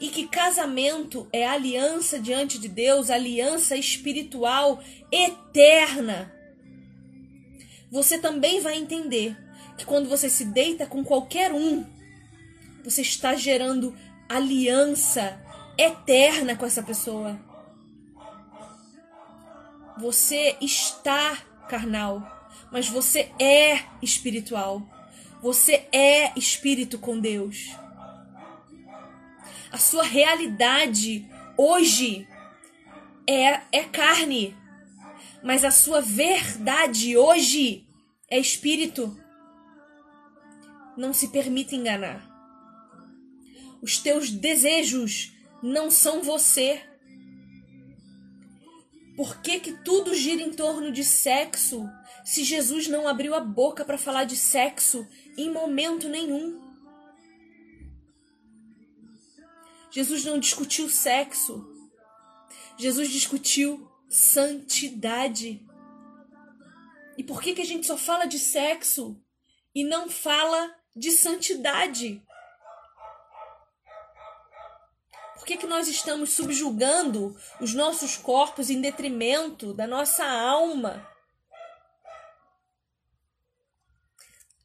e 0.00 0.08
que 0.08 0.26
casamento 0.26 1.28
é 1.30 1.46
aliança 1.46 2.18
diante 2.18 2.58
de 2.58 2.68
Deus, 2.68 3.10
aliança 3.10 3.76
espiritual 3.76 4.82
eterna. 5.12 6.34
Você 7.90 8.18
também 8.18 8.60
vai 8.60 8.78
entender 8.78 9.36
que 9.80 9.86
quando 9.86 10.10
você 10.10 10.28
se 10.28 10.44
deita 10.44 10.86
com 10.86 11.02
qualquer 11.02 11.52
um, 11.52 11.86
você 12.84 13.00
está 13.00 13.34
gerando 13.34 13.96
aliança 14.28 15.40
eterna 15.78 16.54
com 16.54 16.66
essa 16.66 16.82
pessoa. 16.82 17.40
Você 19.98 20.54
está 20.60 21.34
carnal, 21.66 22.50
mas 22.70 22.90
você 22.90 23.32
é 23.40 23.80
espiritual. 24.02 24.86
Você 25.40 25.88
é 25.90 26.38
espírito 26.38 26.98
com 26.98 27.18
Deus. 27.18 27.74
A 29.72 29.78
sua 29.78 30.02
realidade 30.02 31.26
hoje 31.56 32.28
é, 33.26 33.62
é 33.72 33.84
carne, 33.84 34.54
mas 35.42 35.64
a 35.64 35.70
sua 35.70 36.02
verdade 36.02 37.16
hoje 37.16 37.86
é 38.28 38.38
espírito. 38.38 39.18
Não 40.96 41.12
se 41.12 41.28
permita 41.28 41.74
enganar. 41.74 42.28
Os 43.82 43.98
teus 43.98 44.30
desejos 44.30 45.32
não 45.62 45.90
são 45.90 46.22
você. 46.22 46.82
Por 49.16 49.40
que, 49.42 49.60
que 49.60 49.72
tudo 49.84 50.14
gira 50.14 50.42
em 50.42 50.52
torno 50.52 50.90
de 50.92 51.04
sexo 51.04 51.88
se 52.24 52.44
Jesus 52.44 52.88
não 52.88 53.08
abriu 53.08 53.34
a 53.34 53.40
boca 53.40 53.84
para 53.84 53.98
falar 53.98 54.24
de 54.24 54.36
sexo 54.36 55.06
em 55.36 55.50
momento 55.50 56.08
nenhum? 56.08 56.70
Jesus 59.90 60.24
não 60.24 60.38
discutiu 60.38 60.88
sexo. 60.88 61.66
Jesus 62.78 63.10
discutiu 63.10 63.90
santidade. 64.08 65.66
E 67.18 67.24
por 67.24 67.42
que, 67.42 67.54
que 67.54 67.60
a 67.62 67.66
gente 67.66 67.86
só 67.86 67.98
fala 67.98 68.24
de 68.24 68.38
sexo 68.38 69.20
e 69.74 69.84
não 69.84 70.08
fala 70.08 70.74
de 70.94 71.10
santidade? 71.10 72.22
Por 75.34 75.46
que, 75.46 75.56
que 75.56 75.66
nós 75.66 75.88
estamos 75.88 76.30
subjugando 76.32 77.36
os 77.60 77.72
nossos 77.72 78.16
corpos 78.16 78.68
em 78.68 78.80
detrimento 78.80 79.72
da 79.72 79.86
nossa 79.86 80.24
alma? 80.24 81.08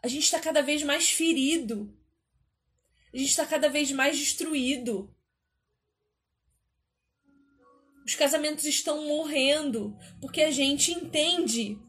A 0.04 0.08
gente 0.08 0.24
está 0.24 0.40
cada 0.40 0.62
vez 0.62 0.84
mais 0.84 1.10
ferido. 1.10 1.98
A 3.14 3.18
gente 3.18 3.30
está 3.30 3.46
cada 3.46 3.70
vez 3.70 3.92
mais 3.92 4.20
destruído. 4.20 5.16
Os 8.06 8.14
casamentos 8.14 8.66
estão 8.66 9.08
morrendo 9.08 9.98
porque 10.22 10.44
a 10.44 10.52
gente 10.52 10.92
entende 10.92 11.80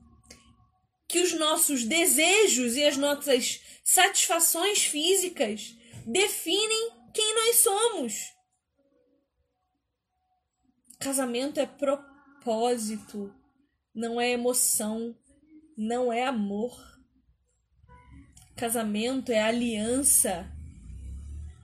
que 1.07 1.21
os 1.21 1.35
nossos 1.35 1.85
desejos 1.85 2.77
e 2.77 2.85
as 2.85 2.97
nossas 2.97 3.61
satisfações 3.87 4.85
físicas 4.85 5.77
definem 6.05 6.91
quem 7.15 7.35
nós 7.37 7.57
somos. 7.61 8.33
Casamento 10.99 11.61
é 11.61 11.67
propósito, 11.67 13.33
não 13.95 14.21
é 14.21 14.33
emoção, 14.33 15.17
não 15.79 16.13
é 16.13 16.27
amor. 16.27 16.77
Casamento 18.57 19.31
é 19.31 19.41
aliança. 19.41 20.53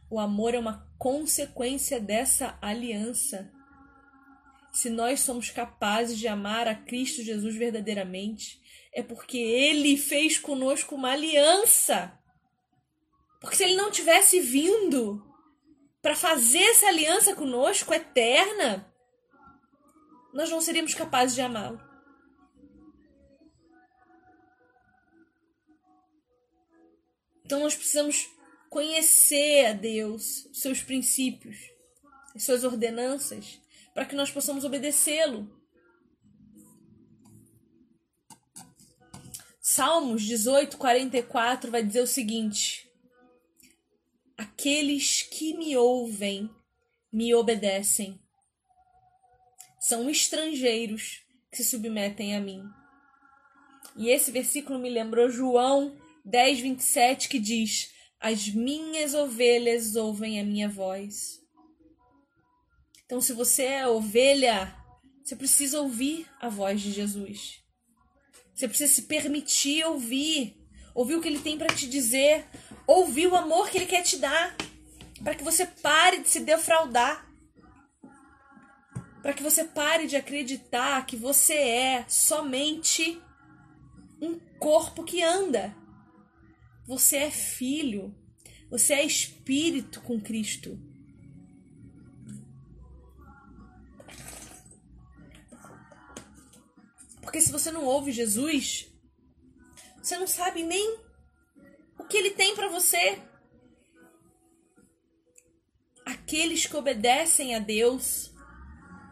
O 0.08 0.20
amor 0.20 0.54
é 0.54 0.60
uma 0.60 0.88
consequência 0.98 1.98
dessa 1.98 2.56
aliança 2.62 3.50
se 4.72 4.88
nós 4.88 5.20
somos 5.20 5.50
capazes 5.50 6.18
de 6.18 6.26
amar 6.26 6.66
a 6.66 6.74
Cristo 6.74 7.22
Jesus 7.22 7.54
verdadeiramente, 7.54 8.61
é 8.92 9.02
porque 9.02 9.38
ele 9.38 9.96
fez 9.96 10.38
conosco 10.38 10.94
uma 10.94 11.12
aliança. 11.12 12.18
Porque 13.40 13.56
se 13.56 13.64
ele 13.64 13.74
não 13.74 13.90
tivesse 13.90 14.40
vindo 14.40 15.24
para 16.00 16.14
fazer 16.14 16.62
essa 16.62 16.86
aliança 16.86 17.34
conosco 17.34 17.92
eterna, 17.94 18.92
nós 20.32 20.50
não 20.50 20.60
seríamos 20.60 20.94
capazes 20.94 21.34
de 21.34 21.40
amá-lo. 21.40 21.80
Então 27.44 27.60
nós 27.60 27.74
precisamos 27.74 28.30
conhecer 28.70 29.66
a 29.66 29.72
Deus, 29.72 30.48
seus 30.52 30.82
princípios, 30.82 31.58
as 32.34 32.44
suas 32.44 32.64
ordenanças, 32.64 33.60
para 33.92 34.06
que 34.06 34.14
nós 34.14 34.30
possamos 34.30 34.64
obedecê-lo. 34.64 35.61
Salmos 39.74 40.20
18, 40.24 40.76
44 40.76 41.70
vai 41.70 41.82
dizer 41.82 42.02
o 42.02 42.06
seguinte: 42.06 42.86
Aqueles 44.36 45.22
que 45.22 45.56
me 45.56 45.74
ouvem 45.74 46.50
me 47.10 47.34
obedecem. 47.34 48.20
São 49.80 50.10
estrangeiros 50.10 51.22
que 51.50 51.56
se 51.56 51.64
submetem 51.64 52.36
a 52.36 52.40
mim. 52.40 52.62
E 53.96 54.10
esse 54.10 54.30
versículo 54.30 54.78
me 54.78 54.90
lembrou 54.90 55.30
João 55.30 55.96
10, 56.22 56.60
27, 56.60 57.30
que 57.30 57.38
diz: 57.38 57.94
As 58.20 58.48
minhas 58.50 59.14
ovelhas 59.14 59.96
ouvem 59.96 60.38
a 60.38 60.44
minha 60.44 60.68
voz. 60.68 61.40
Então, 63.06 63.22
se 63.22 63.32
você 63.32 63.62
é 63.62 63.88
ovelha, 63.88 64.76
você 65.24 65.34
precisa 65.34 65.80
ouvir 65.80 66.28
a 66.38 66.50
voz 66.50 66.78
de 66.78 66.92
Jesus. 66.92 67.61
Você 68.54 68.68
precisa 68.68 68.92
se 68.92 69.02
permitir 69.02 69.84
ouvir, 69.84 70.56
ouvir 70.94 71.16
o 71.16 71.20
que 71.20 71.28
ele 71.28 71.40
tem 71.40 71.56
para 71.56 71.74
te 71.74 71.88
dizer, 71.88 72.46
ouvir 72.86 73.26
o 73.26 73.36
amor 73.36 73.70
que 73.70 73.78
ele 73.78 73.86
quer 73.86 74.02
te 74.02 74.18
dar, 74.18 74.56
para 75.22 75.34
que 75.34 75.44
você 75.44 75.66
pare 75.66 76.20
de 76.20 76.28
se 76.28 76.40
defraudar. 76.40 77.30
Para 79.22 79.32
que 79.32 79.42
você 79.42 79.64
pare 79.64 80.06
de 80.06 80.16
acreditar 80.16 81.06
que 81.06 81.16
você 81.16 81.54
é 81.54 82.04
somente 82.08 83.20
um 84.20 84.38
corpo 84.58 85.04
que 85.04 85.22
anda. 85.22 85.74
Você 86.86 87.16
é 87.16 87.30
filho, 87.30 88.14
você 88.68 88.94
é 88.94 89.04
espírito 89.04 90.00
com 90.00 90.20
Cristo. 90.20 90.78
Porque 97.32 97.46
se 97.46 97.50
você 97.50 97.70
não 97.70 97.86
ouve 97.86 98.12
Jesus, 98.12 98.92
você 100.02 100.18
não 100.18 100.26
sabe 100.26 100.62
nem 100.62 100.98
o 101.98 102.04
que 102.04 102.18
ele 102.18 102.32
tem 102.32 102.54
para 102.54 102.68
você. 102.68 103.18
Aqueles 106.04 106.66
que 106.66 106.76
obedecem 106.76 107.54
a 107.54 107.58
Deus 107.58 108.30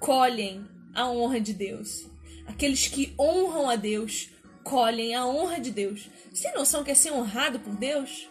colhem 0.01 0.69
a 0.95 1.09
honra 1.09 1.41
de 1.41 1.55
Deus. 1.55 2.11
Aqueles 2.47 2.89
que 2.89 3.15
honram 3.19 3.71
a 3.71 3.77
Deus 3.77 4.29
colhem 4.63 5.15
a 5.15 5.27
honra 5.27 5.59
de 5.59 5.71
Deus. 5.71 6.07
Você 6.31 6.43
tem 6.43 6.59
noção 6.59 6.85
que 6.85 6.91
é 6.91 6.95
ser 6.95 7.13
honrado 7.13 7.59
por 7.61 7.75
Deus? 7.75 8.29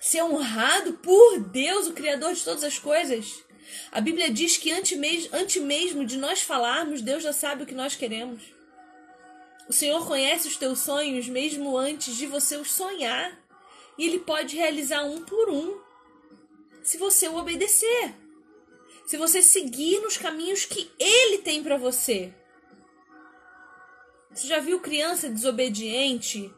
Ser 0.00 0.22
honrado 0.22 0.92
por 0.98 1.40
Deus, 1.40 1.88
o 1.88 1.94
Criador 1.94 2.32
de 2.32 2.44
todas 2.44 2.62
as 2.62 2.78
coisas. 2.78 3.44
A 3.90 4.00
Bíblia 4.00 4.30
diz 4.30 4.56
que 4.56 4.70
antes 4.70 4.96
mesmo, 4.96 5.30
mesmo 5.62 6.04
de 6.04 6.16
nós 6.16 6.42
falarmos, 6.42 7.02
Deus 7.02 7.22
já 7.22 7.32
sabe 7.32 7.62
o 7.62 7.66
que 7.66 7.74
nós 7.74 7.94
queremos. 7.94 8.42
O 9.68 9.72
Senhor 9.72 10.06
conhece 10.06 10.48
os 10.48 10.56
teus 10.56 10.80
sonhos 10.80 11.28
mesmo 11.28 11.76
antes 11.76 12.16
de 12.16 12.26
você 12.26 12.56
os 12.56 12.70
sonhar. 12.70 13.36
E 13.98 14.04
Ele 14.04 14.18
pode 14.20 14.56
realizar 14.56 15.04
um 15.04 15.24
por 15.24 15.48
um, 15.48 15.80
se 16.82 16.98
você 16.98 17.28
o 17.28 17.36
obedecer. 17.36 18.14
Se 19.06 19.16
você 19.16 19.40
seguir 19.40 20.00
nos 20.00 20.16
caminhos 20.16 20.64
que 20.64 20.90
Ele 20.98 21.38
tem 21.38 21.62
para 21.62 21.76
você. 21.76 22.32
Você 24.30 24.46
já 24.46 24.60
viu 24.60 24.80
criança 24.80 25.30
desobediente 25.30 26.52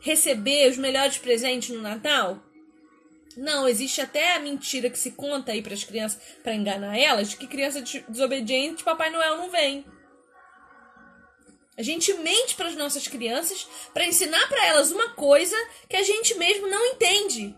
receber 0.00 0.70
os 0.70 0.78
melhores 0.78 1.18
presentes 1.18 1.68
no 1.70 1.82
Natal? 1.82 2.42
Não, 3.36 3.68
existe 3.68 4.00
até 4.00 4.36
a 4.36 4.40
mentira 4.40 4.90
que 4.90 4.98
se 4.98 5.12
conta 5.12 5.52
aí 5.52 5.62
para 5.62 5.74
as 5.74 5.84
crianças 5.84 6.20
para 6.42 6.54
enganar 6.54 6.98
elas, 6.98 7.30
de 7.30 7.36
que 7.36 7.46
criança 7.46 7.82
desobediente, 8.08 8.84
Papai 8.84 9.10
Noel 9.10 9.38
não 9.38 9.50
vem. 9.50 9.84
A 11.76 11.82
gente 11.82 12.12
mente 12.14 12.54
para 12.54 12.68
as 12.68 12.76
nossas 12.76 13.08
crianças 13.08 13.66
para 13.94 14.06
ensinar 14.06 14.46
para 14.48 14.66
elas 14.66 14.92
uma 14.92 15.14
coisa 15.14 15.56
que 15.88 15.96
a 15.96 16.02
gente 16.02 16.34
mesmo 16.34 16.66
não 16.66 16.84
entende. 16.86 17.56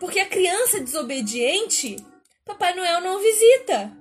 Porque 0.00 0.18
a 0.18 0.28
criança 0.28 0.80
desobediente, 0.80 1.96
Papai 2.44 2.74
Noel 2.74 3.00
não 3.02 3.20
visita. 3.20 3.96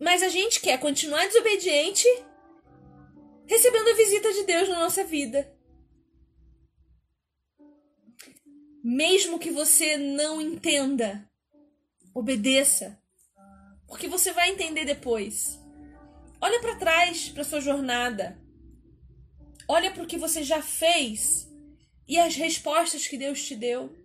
Mas 0.00 0.22
a 0.22 0.28
gente 0.28 0.60
quer 0.60 0.78
continuar 0.78 1.26
desobediente 1.26 2.06
recebendo 3.46 3.88
a 3.88 3.94
visita 3.94 4.32
de 4.32 4.44
Deus 4.44 4.68
na 4.68 4.78
nossa 4.78 5.04
vida. 5.04 5.52
Mesmo 8.82 9.38
que 9.38 9.50
você 9.50 9.96
não 9.96 10.40
entenda, 10.40 11.28
obedeça, 12.14 13.00
porque 13.86 14.08
você 14.08 14.32
vai 14.32 14.50
entender 14.50 14.84
depois. 14.84 15.58
Olha 16.40 16.60
para 16.60 16.76
trás, 16.76 17.28
para 17.30 17.44
sua 17.44 17.60
jornada. 17.60 18.38
Olha 19.66 19.90
para 19.90 20.02
o 20.02 20.06
que 20.06 20.18
você 20.18 20.42
já 20.42 20.60
fez 20.60 21.50
e 22.06 22.18
as 22.18 22.34
respostas 22.34 23.06
que 23.06 23.16
Deus 23.16 23.42
te 23.42 23.56
deu. 23.56 23.96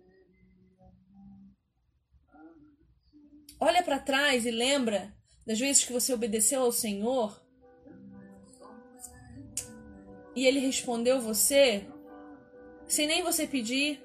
Olha 3.59 3.83
para 3.83 3.99
trás 3.99 4.45
e 4.45 4.51
lembra 4.51 5.13
das 5.45 5.59
vezes 5.59 5.83
que 5.83 5.91
você 5.91 6.13
obedeceu 6.13 6.61
ao 6.61 6.71
Senhor 6.71 7.45
e 10.39 10.45
ele 10.45 10.59
respondeu 10.59 11.19
você 11.19 11.85
sem 12.87 13.05
nem 13.05 13.21
você 13.21 13.45
pedir, 13.45 14.01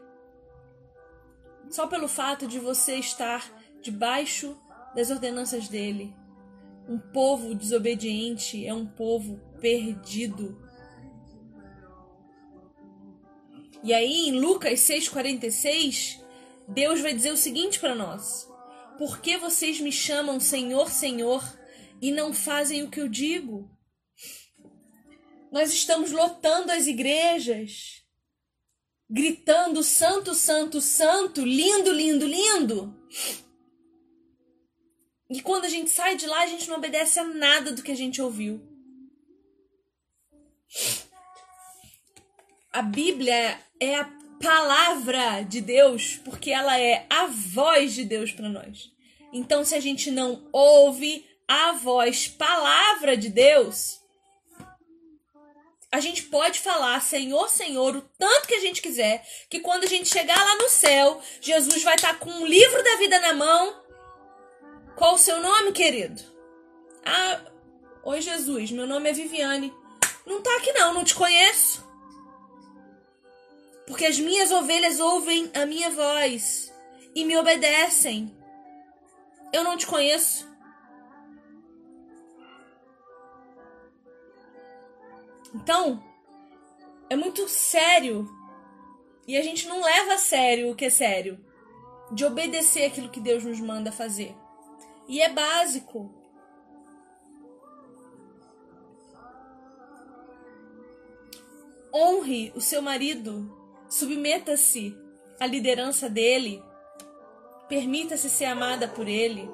só 1.71 1.87
pelo 1.87 2.09
fato 2.09 2.49
de 2.49 2.59
você 2.59 2.97
estar 2.97 3.49
debaixo 3.81 4.59
das 4.97 5.11
ordenanças 5.11 5.69
dele. 5.69 6.13
Um 6.89 6.99
povo 6.99 7.55
desobediente 7.55 8.67
é 8.67 8.75
um 8.75 8.85
povo 8.85 9.41
perdido. 9.61 10.61
E 13.85 13.95
aí, 13.95 14.29
em 14.29 14.33
Lucas 14.33 14.81
6,46, 14.81 16.21
Deus 16.67 17.01
vai 17.01 17.15
dizer 17.15 17.31
o 17.33 17.37
seguinte 17.37 17.79
para 17.79 17.95
nós: 17.95 18.51
Por 18.99 19.21
que 19.21 19.39
vocês 19.39 19.81
me 19.81 19.93
chamam 19.93 20.41
Senhor, 20.41 20.91
Senhor 20.91 21.45
e 22.03 22.11
não 22.11 22.35
fazem 22.35 22.83
o 22.83 22.91
que 22.91 23.01
eu 23.01 23.09
digo? 23.09 23.71
Nós 25.55 25.73
estamos 25.73 26.11
lotando 26.11 26.73
as 26.73 26.89
igrejas, 26.89 28.03
gritando 29.09 29.85
santo, 29.85 30.35
santo, 30.35 30.81
santo, 30.81 31.43
lindo, 31.43 31.93
lindo, 31.93 32.27
lindo. 32.27 32.93
E 35.31 35.41
quando 35.41 35.67
a 35.67 35.69
gente 35.69 35.91
sai 35.91 36.17
de 36.17 36.27
lá, 36.27 36.41
a 36.41 36.49
gente 36.49 36.69
não 36.69 36.79
obedece 36.79 37.21
a 37.21 37.25
nada 37.25 37.71
do 37.71 37.85
que 37.85 37.93
a 37.93 37.97
gente 37.97 38.21
ouviu. 38.21 38.61
A 42.73 42.83
Bíblia 42.83 43.57
é 43.79 43.95
a 43.95 44.11
palavra 44.43 45.43
de 45.43 45.61
Deus, 45.61 46.17
porque 46.25 46.51
ela 46.51 46.81
é 46.81 47.07
a 47.09 47.27
voz 47.27 47.95
de 47.95 48.03
Deus 48.03 48.33
para 48.33 48.49
nós. 48.49 48.91
Então, 49.33 49.65
se 49.65 49.77
a 49.77 49.81
gente 49.81 50.11
não 50.11 50.49
ouve 50.53 51.25
a 51.47 51.71
voz, 51.75 52.27
palavra 52.27 53.17
de 53.17 53.29
Deus, 53.29 54.03
a 55.95 56.01
gente 56.01 56.25
pode 56.25 56.59
falar 56.59 57.01
Senhor, 57.01 57.49
Senhor, 57.49 57.95
o 57.95 58.03
tanto 58.19 58.49
que 58.49 58.55
a 58.55 58.61
gente 58.61 58.83
quiser, 58.83 59.25
que 59.49 59.61
quando 59.61 59.85
a 59.85 59.87
gente 59.87 60.09
chegar 60.09 60.37
lá 60.37 60.57
no 60.57 60.69
céu, 60.69 61.23
Jesus 61.41 61.85
vai 61.85 61.95
estar 61.95 62.19
com 62.19 62.31
um 62.31 62.45
livro 62.45 62.83
da 62.83 62.97
vida 62.97 63.21
na 63.21 63.33
mão. 63.33 63.81
Qual 64.97 65.15
o 65.15 65.19
seu 65.19 65.41
nome, 65.41 65.71
querido? 65.71 66.21
Ah, 67.07 67.43
oi 68.03 68.21
Jesus, 68.21 68.73
meu 68.73 68.89
nome 68.89 69.09
é 69.09 69.13
Viviane. 69.13 69.73
Não 70.27 70.43
tá 70.43 70.51
aqui 70.57 70.73
não, 70.73 70.95
não 70.95 71.05
te 71.05 71.15
conheço. 71.15 71.89
Porque 73.87 74.07
as 74.07 74.19
minhas 74.19 74.51
ovelhas 74.51 74.99
ouvem 74.99 75.49
a 75.55 75.65
minha 75.65 75.91
voz 75.91 76.75
e 77.15 77.25
me 77.25 77.37
obedecem. 77.37 78.37
Eu 79.53 79.63
não 79.63 79.77
te 79.77 79.87
conheço. 79.87 80.53
Então, 85.55 86.03
é 87.09 87.15
muito 87.15 87.49
sério. 87.49 88.29
E 89.27 89.37
a 89.37 89.43
gente 89.43 89.69
não 89.69 89.81
leva 89.81 90.15
a 90.15 90.19
sério 90.19 90.71
o 90.71 90.75
que 90.75 90.87
é 90.87 90.91
sério. 90.91 91.39
De 92.11 92.25
obedecer 92.25 92.87
aquilo 92.87 93.09
que 93.09 93.21
Deus 93.21 93.45
nos 93.45 93.61
manda 93.61 93.93
fazer. 93.93 94.35
E 95.09 95.23
é 95.23 95.29
básico. 95.29 96.13
Honre 101.95 102.53
o 102.57 102.61
seu 102.61 102.83
marido. 102.83 103.51
Submeta-se 103.89 104.97
à 105.39 105.47
liderança 105.47 106.11
dele. 106.11 106.61
Permita-se 107.69 108.29
ser 108.29 108.47
amada 108.47 108.89
por 108.89 109.07
ele. 109.07 109.49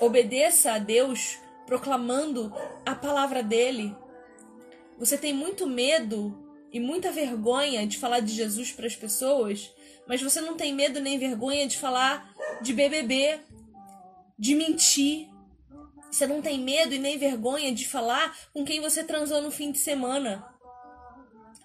Obedeça 0.00 0.72
a 0.72 0.78
Deus 0.78 1.38
proclamando 1.70 2.52
a 2.84 2.96
palavra 2.96 3.44
dele. 3.44 3.94
Você 4.98 5.16
tem 5.16 5.32
muito 5.32 5.68
medo 5.68 6.36
e 6.72 6.80
muita 6.80 7.12
vergonha 7.12 7.86
de 7.86 7.96
falar 7.96 8.18
de 8.18 8.34
Jesus 8.34 8.72
para 8.72 8.88
as 8.88 8.96
pessoas, 8.96 9.72
mas 10.04 10.20
você 10.20 10.40
não 10.40 10.56
tem 10.56 10.74
medo 10.74 11.00
nem 11.00 11.16
vergonha 11.16 11.68
de 11.68 11.78
falar 11.78 12.34
de 12.60 12.72
BBB, 12.72 13.38
de 14.36 14.56
mentir. 14.56 15.28
Você 16.10 16.26
não 16.26 16.42
tem 16.42 16.58
medo 16.58 16.92
e 16.92 16.98
nem 16.98 17.16
vergonha 17.16 17.72
de 17.72 17.86
falar 17.86 18.36
com 18.52 18.64
quem 18.64 18.80
você 18.80 19.04
transou 19.04 19.40
no 19.40 19.52
fim 19.52 19.70
de 19.70 19.78
semana. 19.78 20.44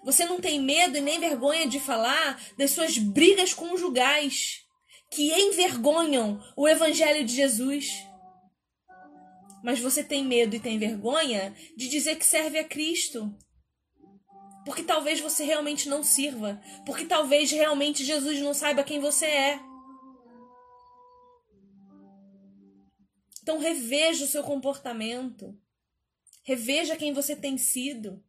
Você 0.04 0.24
não 0.24 0.40
tem 0.40 0.60
medo 0.60 0.96
e 0.98 1.00
nem 1.00 1.18
vergonha 1.18 1.66
de 1.66 1.80
falar 1.80 2.40
das 2.56 2.70
suas 2.70 2.96
brigas 2.96 3.52
conjugais 3.52 4.60
que 5.10 5.32
envergonham 5.32 6.40
o 6.56 6.68
Evangelho 6.68 7.24
de 7.24 7.34
Jesus. 7.34 8.06
Mas 9.66 9.80
você 9.80 10.04
tem 10.04 10.24
medo 10.24 10.54
e 10.54 10.60
tem 10.60 10.78
vergonha 10.78 11.52
de 11.76 11.88
dizer 11.88 12.14
que 12.14 12.24
serve 12.24 12.56
a 12.56 12.62
Cristo. 12.62 13.36
Porque 14.64 14.84
talvez 14.84 15.18
você 15.18 15.42
realmente 15.42 15.88
não 15.88 16.04
sirva. 16.04 16.62
Porque 16.86 17.04
talvez 17.04 17.50
realmente 17.50 18.04
Jesus 18.04 18.38
não 18.38 18.54
saiba 18.54 18.84
quem 18.84 19.00
você 19.00 19.26
é. 19.26 19.60
Então 23.42 23.58
reveja 23.58 24.24
o 24.24 24.28
seu 24.28 24.44
comportamento. 24.44 25.60
Reveja 26.44 26.94
quem 26.94 27.12
você 27.12 27.34
tem 27.34 27.58
sido. 27.58 28.24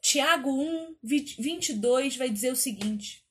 Tiago 0.00 0.50
1, 0.52 0.98
22 1.02 2.16
vai 2.16 2.30
dizer 2.30 2.52
o 2.52 2.56
seguinte: 2.56 3.26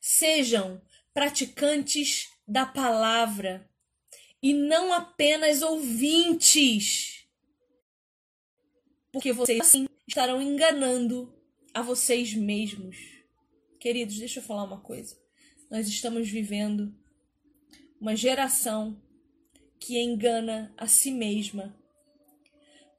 Sejam 0.00 0.80
praticantes 1.12 2.30
da 2.48 2.64
palavra 2.64 3.69
e 4.42 4.54
não 4.54 4.92
apenas 4.92 5.62
ouvintes, 5.62 7.26
porque 9.12 9.32
vocês 9.32 9.60
assim 9.60 9.86
estarão 10.06 10.40
enganando 10.40 11.32
a 11.74 11.82
vocês 11.82 12.34
mesmos. 12.34 12.96
Queridos, 13.78 14.18
deixa 14.18 14.40
eu 14.40 14.44
falar 14.44 14.64
uma 14.64 14.80
coisa. 14.80 15.18
Nós 15.70 15.88
estamos 15.88 16.28
vivendo 16.28 16.94
uma 18.00 18.16
geração 18.16 19.00
que 19.78 19.98
engana 19.98 20.72
a 20.76 20.86
si 20.86 21.10
mesma, 21.10 21.74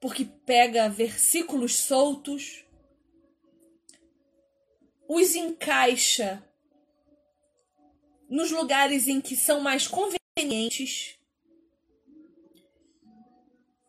porque 0.00 0.24
pega 0.24 0.88
versículos 0.88 1.76
soltos 1.76 2.64
os 5.08 5.34
encaixa 5.34 6.42
nos 8.28 8.50
lugares 8.50 9.06
em 9.06 9.20
que 9.20 9.36
são 9.36 9.60
mais 9.60 9.86
convenientes 9.86 11.18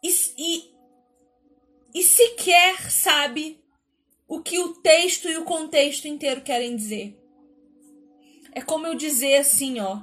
e, 0.03 0.09
e, 0.37 0.75
e 1.95 2.03
sequer 2.03 2.91
sabe 2.91 3.63
o 4.27 4.41
que 4.41 4.59
o 4.59 4.73
texto 4.75 5.29
e 5.29 5.37
o 5.37 5.45
contexto 5.45 6.07
inteiro 6.07 6.41
querem 6.41 6.75
dizer. 6.75 7.17
É 8.51 8.61
como 8.61 8.85
eu 8.85 8.95
dizer 8.95 9.37
assim, 9.37 9.79
ó. 9.79 10.01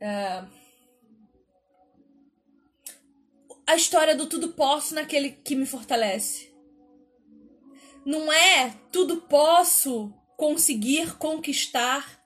Uh, 0.00 0.48
a 3.66 3.76
história 3.76 4.16
do 4.16 4.26
tudo 4.26 4.52
posso 4.52 4.94
naquele 4.94 5.30
que 5.30 5.54
me 5.54 5.66
fortalece. 5.66 6.52
Não 8.04 8.32
é 8.32 8.70
tudo 8.90 9.22
posso 9.22 10.12
conseguir 10.36 11.18
conquistar, 11.18 12.24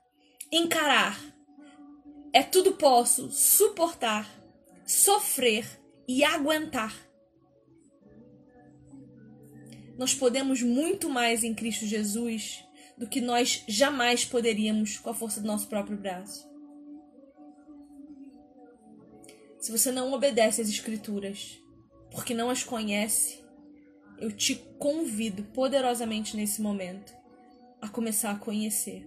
encarar. 0.52 1.31
É 2.32 2.42
tudo 2.42 2.72
posso 2.72 3.30
suportar, 3.30 4.28
sofrer 4.86 5.66
e 6.08 6.24
aguentar. 6.24 6.96
Nós 9.98 10.14
podemos 10.14 10.62
muito 10.62 11.10
mais 11.10 11.44
em 11.44 11.54
Cristo 11.54 11.84
Jesus 11.86 12.64
do 12.96 13.06
que 13.06 13.20
nós 13.20 13.62
jamais 13.68 14.24
poderíamos 14.24 14.98
com 14.98 15.10
a 15.10 15.14
força 15.14 15.40
do 15.40 15.46
nosso 15.46 15.68
próprio 15.68 15.98
braço. 15.98 16.50
Se 19.58 19.70
você 19.70 19.92
não 19.92 20.12
obedece 20.12 20.60
às 20.60 20.68
Escrituras 20.68 21.60
porque 22.10 22.34
não 22.34 22.50
as 22.50 22.64
conhece, 22.64 23.42
eu 24.18 24.30
te 24.30 24.56
convido 24.78 25.44
poderosamente 25.44 26.36
nesse 26.36 26.60
momento 26.60 27.12
a 27.80 27.88
começar 27.88 28.30
a 28.30 28.38
conhecer. 28.38 29.06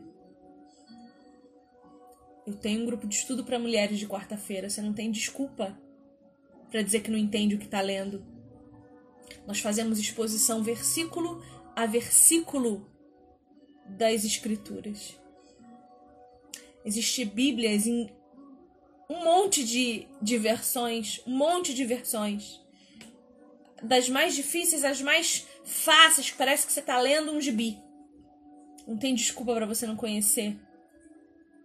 Eu 2.46 2.54
tenho 2.54 2.84
um 2.84 2.86
grupo 2.86 3.08
de 3.08 3.16
estudo 3.16 3.44
para 3.44 3.58
mulheres 3.58 3.98
de 3.98 4.08
quarta-feira. 4.08 4.70
Você 4.70 4.82
não 4.82 4.94
tem 4.94 5.10
desculpa 5.10 5.78
para 6.70 6.82
dizer 6.82 7.02
que 7.02 7.10
não 7.10 7.18
entende 7.18 7.56
o 7.56 7.58
que 7.58 7.66
está 7.66 7.82
lendo. 7.82 8.24
Nós 9.48 9.60
fazemos 9.60 10.00
exposição 10.00 10.64
versículo 10.64 11.44
a 11.76 11.86
versículo 11.86 12.90
das 13.88 14.24
Escrituras. 14.24 15.20
Existem 16.84 17.26
Bíblias 17.26 17.88
em 17.88 18.10
um 19.10 19.24
monte 19.24 19.64
de, 19.64 20.08
de 20.22 20.38
versões, 20.38 21.22
um 21.26 21.36
monte 21.36 21.74
de 21.74 21.84
versões. 21.84 22.62
Das 23.82 24.08
mais 24.08 24.36
difíceis 24.36 24.84
às 24.84 25.02
mais 25.02 25.48
fáceis, 25.64 26.30
que 26.30 26.38
parece 26.38 26.66
que 26.66 26.74
você 26.74 26.80
está 26.80 27.00
lendo 27.00 27.32
um 27.32 27.42
gibi. 27.42 27.80
Não 28.88 28.98
tem 28.98 29.16
desculpa 29.16 29.54
para 29.54 29.66
você 29.66 29.88
não 29.88 29.96
conhecer 29.96 30.56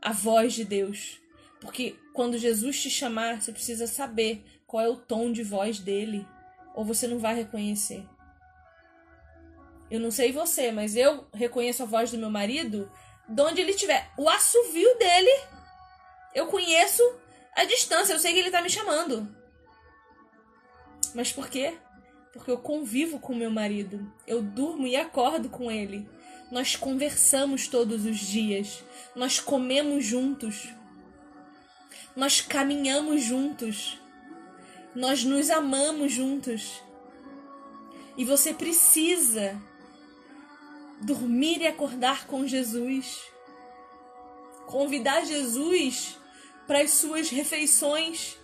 a 0.02 0.12
voz 0.12 0.54
de 0.54 0.64
Deus. 0.64 1.20
Porque 1.60 1.96
quando 2.12 2.38
Jesus 2.38 2.80
te 2.80 2.90
chamar, 2.90 3.40
você 3.40 3.52
precisa 3.52 3.86
saber 3.86 4.44
qual 4.66 4.84
é 4.84 4.88
o 4.88 4.96
tom 4.96 5.32
de 5.32 5.42
voz 5.42 5.78
dele, 5.78 6.26
ou 6.74 6.84
você 6.84 7.06
não 7.06 7.18
vai 7.18 7.34
reconhecer. 7.34 8.04
Eu 9.90 9.98
não 9.98 10.10
sei 10.10 10.30
você, 10.30 10.70
mas 10.70 10.94
eu 10.94 11.26
reconheço 11.34 11.82
a 11.82 11.86
voz 11.86 12.10
do 12.10 12.18
meu 12.18 12.30
marido 12.30 12.90
de 13.28 13.42
onde 13.42 13.60
ele 13.60 13.72
estiver. 13.72 14.10
O 14.16 14.28
assovio 14.28 14.96
dele, 14.96 15.30
eu 16.34 16.46
conheço 16.46 17.02
a 17.54 17.64
distância, 17.64 18.12
eu 18.12 18.18
sei 18.18 18.32
que 18.32 18.38
ele 18.38 18.50
tá 18.50 18.62
me 18.62 18.70
chamando. 18.70 19.28
Mas 21.14 21.32
por 21.32 21.48
quê? 21.48 21.76
Porque 22.32 22.50
eu 22.50 22.58
convivo 22.58 23.18
com 23.18 23.34
meu 23.34 23.50
marido. 23.50 24.12
Eu 24.26 24.40
durmo 24.40 24.86
e 24.86 24.94
acordo 24.94 25.48
com 25.48 25.70
ele. 25.70 26.08
Nós 26.50 26.74
conversamos 26.74 27.68
todos 27.68 28.04
os 28.04 28.18
dias. 28.18 28.82
Nós 29.14 29.38
comemos 29.38 30.04
juntos. 30.04 30.68
Nós 32.16 32.40
caminhamos 32.40 33.22
juntos. 33.22 33.98
Nós 34.94 35.22
nos 35.22 35.48
amamos 35.48 36.12
juntos. 36.12 36.82
E 38.16 38.24
você 38.24 38.52
precisa 38.52 39.60
dormir 41.00 41.60
e 41.60 41.66
acordar 41.66 42.26
com 42.26 42.46
Jesus. 42.46 43.22
Convidar 44.66 45.24
Jesus 45.24 46.18
para 46.66 46.82
as 46.82 46.90
suas 46.92 47.30
refeições, 47.30 48.36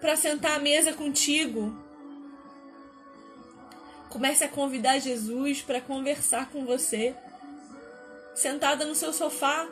para 0.00 0.16
sentar 0.16 0.56
à 0.56 0.58
mesa 0.58 0.92
contigo. 0.92 1.76
Comece 4.12 4.44
a 4.44 4.48
convidar 4.48 4.98
Jesus 4.98 5.62
para 5.62 5.80
conversar 5.80 6.50
com 6.50 6.64
você. 6.64 7.14
Sentada 8.34 8.84
no 8.84 8.94
seu 8.94 9.12
sofá, 9.12 9.66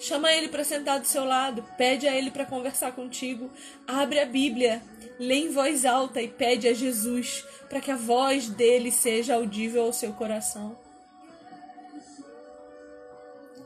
chama 0.00 0.32
ele 0.32 0.48
para 0.48 0.64
sentar 0.64 0.98
do 1.00 1.06
seu 1.06 1.24
lado, 1.24 1.64
pede 1.78 2.08
a 2.08 2.14
ele 2.14 2.30
para 2.30 2.44
conversar 2.44 2.92
contigo. 2.92 3.50
Abre 3.86 4.18
a 4.18 4.26
Bíblia, 4.26 4.82
lê 5.18 5.36
em 5.36 5.50
voz 5.50 5.84
alta 5.84 6.20
e 6.20 6.28
pede 6.28 6.66
a 6.66 6.74
Jesus 6.74 7.44
para 7.68 7.80
que 7.80 7.90
a 7.90 7.96
voz 7.96 8.48
dele 8.48 8.90
seja 8.90 9.36
audível 9.36 9.84
ao 9.84 9.92
seu 9.92 10.12
coração. 10.12 10.76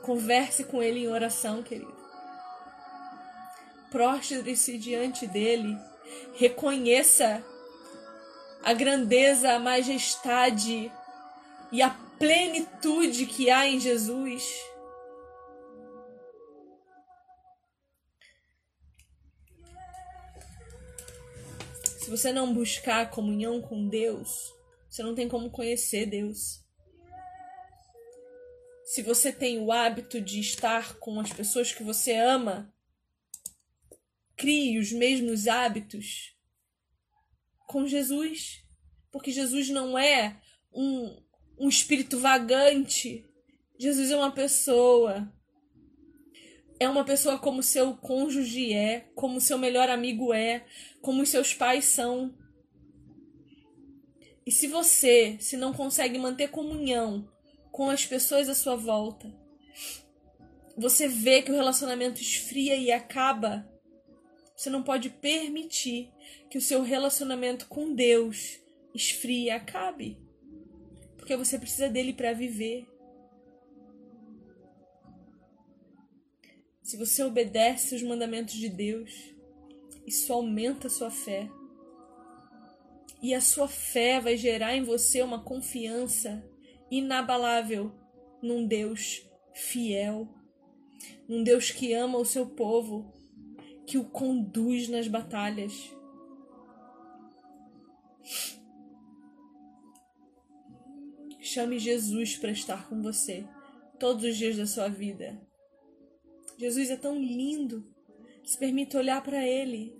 Converse 0.02 0.64
com 0.64 0.82
ele 0.82 1.00
em 1.00 1.08
oração, 1.08 1.62
querido 1.62 1.98
prostre-se 3.90 4.76
diante 4.78 5.26
dele, 5.26 5.78
reconheça 6.34 7.42
a 8.62 8.72
grandeza, 8.72 9.52
a 9.52 9.58
majestade 9.58 10.90
e 11.70 11.82
a 11.82 11.90
plenitude 12.18 13.26
que 13.26 13.50
há 13.50 13.66
em 13.66 13.78
Jesus. 13.78 14.42
Se 21.98 22.10
você 22.10 22.32
não 22.32 22.54
buscar 22.54 23.10
comunhão 23.10 23.60
com 23.60 23.86
Deus, 23.86 24.52
você 24.88 25.02
não 25.02 25.14
tem 25.14 25.28
como 25.28 25.50
conhecer 25.50 26.06
Deus. 26.06 26.64
Se 28.84 29.02
você 29.02 29.30
tem 29.30 29.58
o 29.58 29.70
hábito 29.70 30.18
de 30.18 30.40
estar 30.40 30.94
com 30.94 31.20
as 31.20 31.30
pessoas 31.30 31.72
que 31.72 31.82
você 31.82 32.14
ama, 32.16 32.72
crie 34.34 34.78
os 34.78 34.90
mesmos 34.90 35.46
hábitos 35.46 36.37
com 37.68 37.86
Jesus. 37.86 38.64
Porque 39.12 39.30
Jesus 39.30 39.68
não 39.68 39.96
é 39.96 40.40
um, 40.74 41.16
um 41.60 41.68
espírito 41.68 42.18
vagante. 42.18 43.24
Jesus 43.78 44.10
é 44.10 44.16
uma 44.16 44.32
pessoa. 44.32 45.32
é 46.80 46.88
uma 46.88 47.04
pessoa 47.04 47.38
como 47.38 47.62
seu 47.62 47.96
cônjuge 47.96 48.72
é, 48.72 49.08
como 49.14 49.40
seu 49.40 49.58
melhor 49.58 49.88
amigo 49.88 50.32
é, 50.32 50.64
como 51.00 51.22
os 51.22 51.28
seus 51.28 51.54
pais 51.54 51.84
são. 51.84 52.34
E 54.44 54.50
se 54.50 54.66
você, 54.66 55.36
se 55.40 55.56
não 55.56 55.74
consegue 55.74 56.18
manter 56.18 56.48
comunhão 56.48 57.30
com 57.70 57.90
as 57.90 58.06
pessoas 58.06 58.48
à 58.48 58.54
sua 58.54 58.76
volta, 58.76 59.30
você 60.76 61.06
vê 61.06 61.42
que 61.42 61.52
o 61.52 61.54
relacionamento 61.54 62.22
esfria 62.22 62.76
e 62.76 62.90
acaba, 62.90 63.68
você 64.56 64.70
não 64.70 64.82
pode 64.82 65.10
permitir 65.10 66.10
que 66.50 66.58
o 66.58 66.62
seu 66.62 66.82
relacionamento 66.82 67.66
com 67.68 67.94
Deus 67.94 68.60
esfrie 68.94 69.44
e 69.44 69.50
acabe. 69.50 70.18
Porque 71.16 71.36
você 71.36 71.58
precisa 71.58 71.88
dele 71.88 72.12
para 72.12 72.32
viver. 72.32 72.86
Se 76.82 76.96
você 76.96 77.22
obedece 77.22 77.94
os 77.94 78.02
mandamentos 78.02 78.54
de 78.54 78.68
Deus, 78.68 79.34
isso 80.06 80.32
aumenta 80.32 80.86
a 80.86 80.90
sua 80.90 81.10
fé. 81.10 81.50
E 83.20 83.34
a 83.34 83.40
sua 83.40 83.68
fé 83.68 84.20
vai 84.20 84.36
gerar 84.36 84.74
em 84.74 84.82
você 84.82 85.20
uma 85.20 85.42
confiança 85.42 86.42
inabalável 86.90 87.92
num 88.40 88.66
Deus 88.66 89.22
fiel, 89.52 90.28
num 91.28 91.42
Deus 91.42 91.70
que 91.70 91.92
ama 91.92 92.16
o 92.16 92.24
seu 92.24 92.46
povo, 92.46 93.12
que 93.86 93.98
o 93.98 94.04
conduz 94.04 94.88
nas 94.88 95.08
batalhas. 95.08 95.92
Chame 101.40 101.78
Jesus 101.78 102.36
para 102.36 102.50
estar 102.50 102.88
com 102.88 103.00
você 103.00 103.46
todos 103.98 104.24
os 104.24 104.36
dias 104.36 104.56
da 104.56 104.66
sua 104.66 104.88
vida. 104.88 105.40
Jesus 106.58 106.90
é 106.90 106.96
tão 106.96 107.16
lindo. 107.18 107.86
Se 108.44 108.58
permita 108.58 108.98
olhar 108.98 109.22
para 109.22 109.46
Ele. 109.46 109.96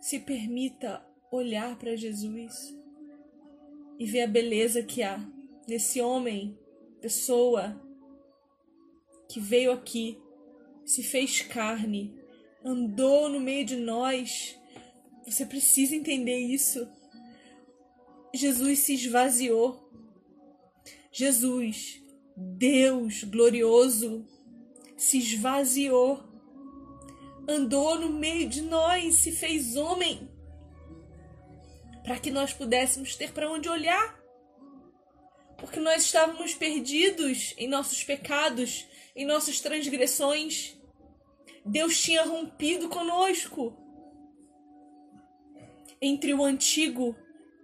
Se 0.00 0.18
permita 0.20 1.04
olhar 1.30 1.78
para 1.78 1.96
Jesus 1.96 2.76
e 3.98 4.06
ver 4.06 4.22
a 4.22 4.26
beleza 4.26 4.82
que 4.82 5.02
há 5.02 5.18
nesse 5.66 6.00
homem, 6.00 6.58
pessoa 7.00 7.80
que 9.28 9.40
veio 9.40 9.72
aqui, 9.72 10.20
se 10.84 11.02
fez 11.02 11.40
carne, 11.40 12.14
andou 12.64 13.28
no 13.28 13.40
meio 13.40 13.64
de 13.64 13.76
nós. 13.76 14.58
Você 15.26 15.46
precisa 15.46 15.94
entender 15.94 16.38
isso. 16.38 16.88
Jesus 18.34 18.80
se 18.80 18.94
esvaziou. 18.94 19.90
Jesus 21.10 22.02
Deus 22.36 23.24
glorioso 23.24 24.26
se 24.96 25.18
esvaziou, 25.18 26.22
andou 27.48 27.98
no 27.98 28.08
meio 28.08 28.48
de 28.48 28.62
nós, 28.62 29.16
se 29.16 29.32
fez 29.32 29.76
homem, 29.76 30.30
para 32.02 32.18
que 32.18 32.30
nós 32.30 32.52
pudéssemos 32.52 33.16
ter 33.16 33.32
para 33.32 33.50
onde 33.50 33.68
olhar. 33.68 34.20
Porque 35.58 35.78
nós 35.78 36.04
estávamos 36.04 36.54
perdidos 36.54 37.54
em 37.56 37.68
nossos 37.68 38.02
pecados, 38.02 38.86
em 39.14 39.24
nossas 39.24 39.60
transgressões. 39.60 40.76
Deus 41.64 42.00
tinha 42.00 42.24
rompido 42.24 42.88
conosco. 42.88 43.76
Entre 46.04 46.34
o 46.34 46.42
Antigo 46.42 47.16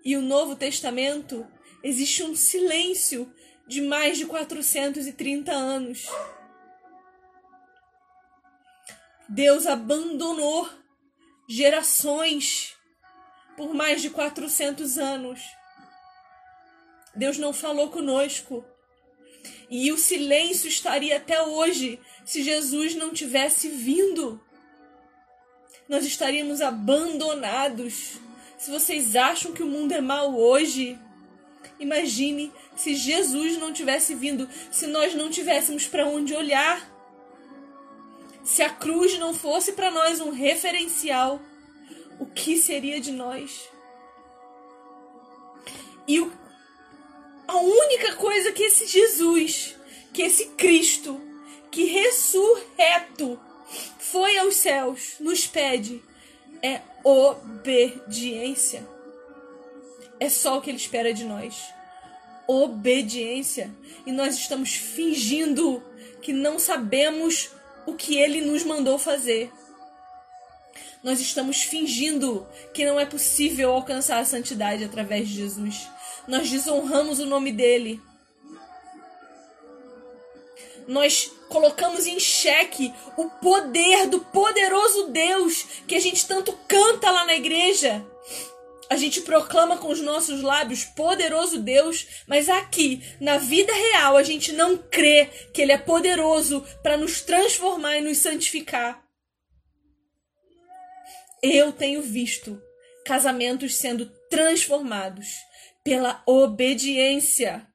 e 0.05 0.17
o 0.17 0.23
Novo 0.23 0.55
Testamento 0.55 1.45
existe 1.83 2.23
um 2.23 2.37
silêncio 2.37 3.35
de 3.67 3.81
mais 3.81 4.17
de 4.17 4.27
430 4.27 5.51
anos. 5.51 6.07
Deus 9.29 9.67
abandonou 9.67 10.71
gerações 11.49 12.77
por 13.57 13.75
mais 13.75 14.01
de 14.01 14.09
400 14.09 14.99
anos. 14.99 15.41
Deus 17.17 17.39
não 17.39 17.53
falou 17.53 17.91
conosco. 17.91 18.65
E 19.69 19.91
o 19.91 19.99
silêncio 19.99 20.69
estaria 20.69 21.17
até 21.17 21.43
hoje 21.43 22.01
se 22.25 22.45
Jesus 22.45 22.95
não 22.95 23.13
tivesse 23.13 23.69
vindo. 23.69 24.41
Nós 25.89 26.05
estaríamos 26.07 26.61
abandonados. 26.61 28.28
Se 28.59 28.73
vocês 28.73 29.15
acham 29.15 29.53
que 29.53 29.63
o 29.63 29.69
mundo 29.69 29.93
é 29.93 30.01
mau 30.01 30.37
hoje, 30.37 30.99
imagine 31.79 32.53
se 32.75 32.97
Jesus 32.97 33.57
não 33.57 33.73
tivesse 33.73 34.17
vindo, 34.17 34.49
se 34.73 34.89
nós 34.89 35.15
não 35.15 35.31
tivéssemos 35.31 35.87
para 35.87 36.05
onde 36.05 36.35
olhar, 36.35 36.91
se 38.43 38.61
a 38.61 38.69
cruz 38.69 39.17
não 39.17 39.33
fosse 39.33 39.73
para 39.73 39.93
nós 39.93 40.21
um 40.21 40.31
referencial, 40.31 41.41
o 42.19 42.27
que 42.27 42.59
seria 42.59 43.01
de 43.01 43.13
nós? 43.13 43.69
E 46.09 46.19
o, 46.19 46.33
a 47.47 47.59
única 47.59 48.17
coisa 48.17 48.51
que 48.51 48.65
esse 48.65 48.89
Jesus, 48.89 49.77
que 50.13 50.23
esse 50.23 50.47
Cristo, 50.57 51.21
que 51.71 51.85
ressurreto 51.85 53.39
foi 53.99 54.37
aos 54.39 54.57
céus, 54.57 55.15
nos 55.21 55.47
pede 55.47 56.03
é 56.63 56.81
obediência. 57.09 58.87
É 60.21 60.29
só 60.29 60.59
o 60.59 60.61
que 60.61 60.71
ele 60.71 60.77
espera 60.77 61.13
de 61.13 61.25
nós 61.25 61.79
obediência. 62.49 63.71
E 64.07 64.11
nós 64.11 64.35
estamos 64.35 64.75
fingindo 64.75 65.83
que 66.23 66.33
não 66.33 66.59
sabemos 66.59 67.51
o 67.87 67.95
que 67.95 68.17
ele 68.17 68.41
nos 68.41 68.65
mandou 68.65 68.99
fazer. 68.99 69.53
Nós 71.05 71.21
estamos 71.21 71.63
fingindo 71.63 72.47
que 72.73 72.85
não 72.85 72.99
é 72.99 73.05
possível 73.05 73.71
alcançar 73.71 74.19
a 74.19 74.25
santidade 74.25 74.83
através 74.83 75.29
de 75.29 75.35
Jesus. 75.35 75.89
Nós 76.27 76.51
desonramos 76.51 77.21
o 77.21 77.27
nome 77.27 77.53
dele. 77.53 78.01
Nós 80.89 81.31
colocamos 81.49 82.07
em 82.07 82.21
xeque 82.21 82.95
o 83.17 83.29
poder 83.29 84.07
do 84.07 84.21
poderoso 84.21 85.09
Deus 85.09 85.65
que 85.87 85.95
a 85.95 86.01
gente 86.01 86.27
tanto 86.27 86.53
canta 86.69 87.11
lá 87.11 87.25
na 87.25 87.35
igreja. 87.35 88.05
A 88.91 88.97
gente 88.97 89.21
proclama 89.21 89.77
com 89.77 89.89
os 89.89 90.01
nossos 90.01 90.41
lábios 90.41 90.85
poderoso 90.85 91.61
Deus, 91.61 92.07
mas 92.27 92.49
aqui, 92.49 93.03
na 93.21 93.37
vida 93.37 93.73
real, 93.73 94.17
a 94.17 94.23
gente 94.23 94.53
não 94.53 94.79
crê 94.79 95.27
que 95.53 95.61
Ele 95.61 95.73
é 95.73 95.79
poderoso 95.79 96.65
para 96.83 96.97
nos 96.97 97.21
transformar 97.21 97.99
e 97.99 98.01
nos 98.01 98.19
santificar. 98.19 99.03
Eu 101.43 101.71
tenho 101.71 102.03
visto 102.03 102.61
casamentos 103.05 103.77
sendo 103.77 104.07
transformados 104.31 105.29
pela 105.85 106.23
obediência. 106.27 107.67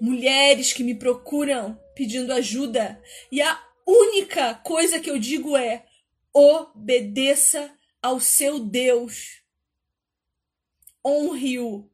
Mulheres 0.00 0.72
que 0.72 0.84
me 0.84 0.94
procuram 0.94 1.78
pedindo 1.98 2.32
ajuda, 2.32 3.02
e 3.32 3.42
a 3.42 3.60
única 3.84 4.54
coisa 4.54 5.00
que 5.00 5.10
eu 5.10 5.18
digo 5.18 5.56
é: 5.56 5.84
obedeça 6.32 7.76
ao 8.00 8.20
seu 8.20 8.60
Deus 8.60 9.42
honre-o. 11.04 11.90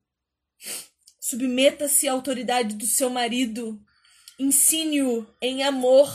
Submeta-se 1.19 2.07
à 2.07 2.13
autoridade 2.13 2.75
do 2.75 2.87
seu 2.87 3.09
marido. 3.09 3.81
Ensine-o 4.39 5.27
em 5.41 5.63
amor. 5.63 6.11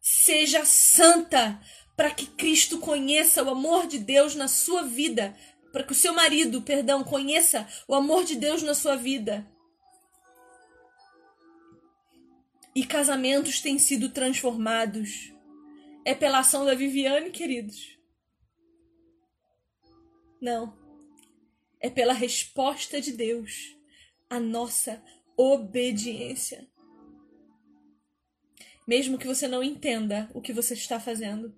Seja 0.00 0.64
santa 0.64 1.60
para 1.96 2.10
que 2.10 2.26
Cristo 2.26 2.78
conheça 2.78 3.42
o 3.42 3.50
amor 3.50 3.86
de 3.88 3.98
Deus 3.98 4.34
na 4.34 4.46
sua 4.46 4.82
vida, 4.82 5.36
para 5.72 5.82
que 5.82 5.92
o 5.92 5.96
seu 5.96 6.14
marido, 6.14 6.62
perdão, 6.62 7.02
conheça 7.02 7.66
o 7.88 7.94
amor 7.94 8.24
de 8.24 8.36
Deus 8.36 8.62
na 8.62 8.74
sua 8.74 8.96
vida. 8.96 9.46
E 12.74 12.84
casamentos 12.84 13.60
têm 13.60 13.78
sido 13.78 14.10
transformados. 14.10 15.32
É 16.04 16.14
pela 16.14 16.38
ação 16.38 16.64
da 16.64 16.74
Viviane, 16.74 17.30
queridos. 17.30 17.98
Não. 20.40 20.78
É 21.80 21.90
pela 21.90 22.12
resposta 22.12 23.00
de 23.00 23.12
Deus 23.12 23.76
à 24.28 24.38
nossa 24.38 25.02
obediência. 25.36 26.68
Mesmo 28.86 29.18
que 29.18 29.26
você 29.26 29.46
não 29.46 29.62
entenda 29.62 30.30
o 30.34 30.40
que 30.40 30.52
você 30.52 30.74
está 30.74 30.98
fazendo, 30.98 31.54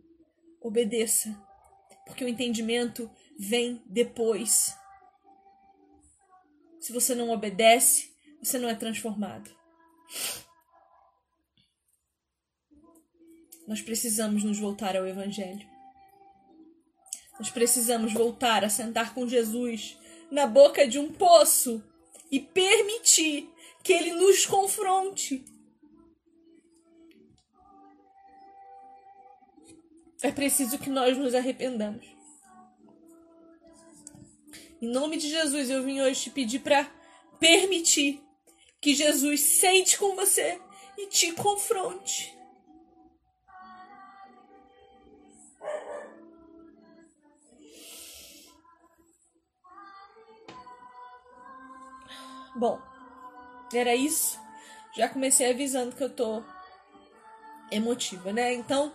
obedeça, 0.60 1.36
porque 2.06 2.24
o 2.24 2.28
entendimento 2.28 3.10
vem 3.38 3.82
depois. 3.86 4.76
Se 6.80 6.92
você 6.92 7.14
não 7.14 7.30
obedece, 7.30 8.12
você 8.42 8.58
não 8.58 8.68
é 8.68 8.74
transformado. 8.74 9.50
Nós 13.66 13.80
precisamos 13.80 14.42
nos 14.44 14.58
voltar 14.58 14.96
ao 14.96 15.06
Evangelho. 15.06 15.66
Nós 17.38 17.50
precisamos 17.50 18.12
voltar 18.12 18.64
a 18.64 18.68
sentar 18.68 19.14
com 19.14 19.26
Jesus 19.26 19.98
na 20.30 20.46
boca 20.46 20.86
de 20.86 20.98
um 20.98 21.12
poço 21.12 21.82
e 22.30 22.40
permitir 22.40 23.48
que 23.82 23.92
ele 23.92 24.12
nos 24.12 24.46
confronte. 24.46 25.44
É 30.22 30.30
preciso 30.30 30.78
que 30.78 30.88
nós 30.88 31.18
nos 31.18 31.34
arrependamos. 31.34 32.06
Em 34.80 34.88
nome 34.88 35.16
de 35.16 35.28
Jesus, 35.28 35.68
eu 35.68 35.82
vim 35.82 36.00
hoje 36.00 36.22
te 36.22 36.30
pedir 36.30 36.60
para 36.60 36.90
permitir 37.38 38.22
que 38.80 38.94
Jesus 38.94 39.40
sente 39.40 39.98
com 39.98 40.14
você 40.14 40.60
e 40.96 41.06
te 41.06 41.32
confronte. 41.32 42.36
Bom, 52.54 52.80
era 53.72 53.94
isso. 53.94 54.40
Já 54.94 55.08
comecei 55.08 55.50
avisando 55.50 55.96
que 55.96 56.04
eu 56.04 56.10
tô 56.10 56.42
emotiva, 57.70 58.32
né? 58.32 58.52
Então, 58.52 58.92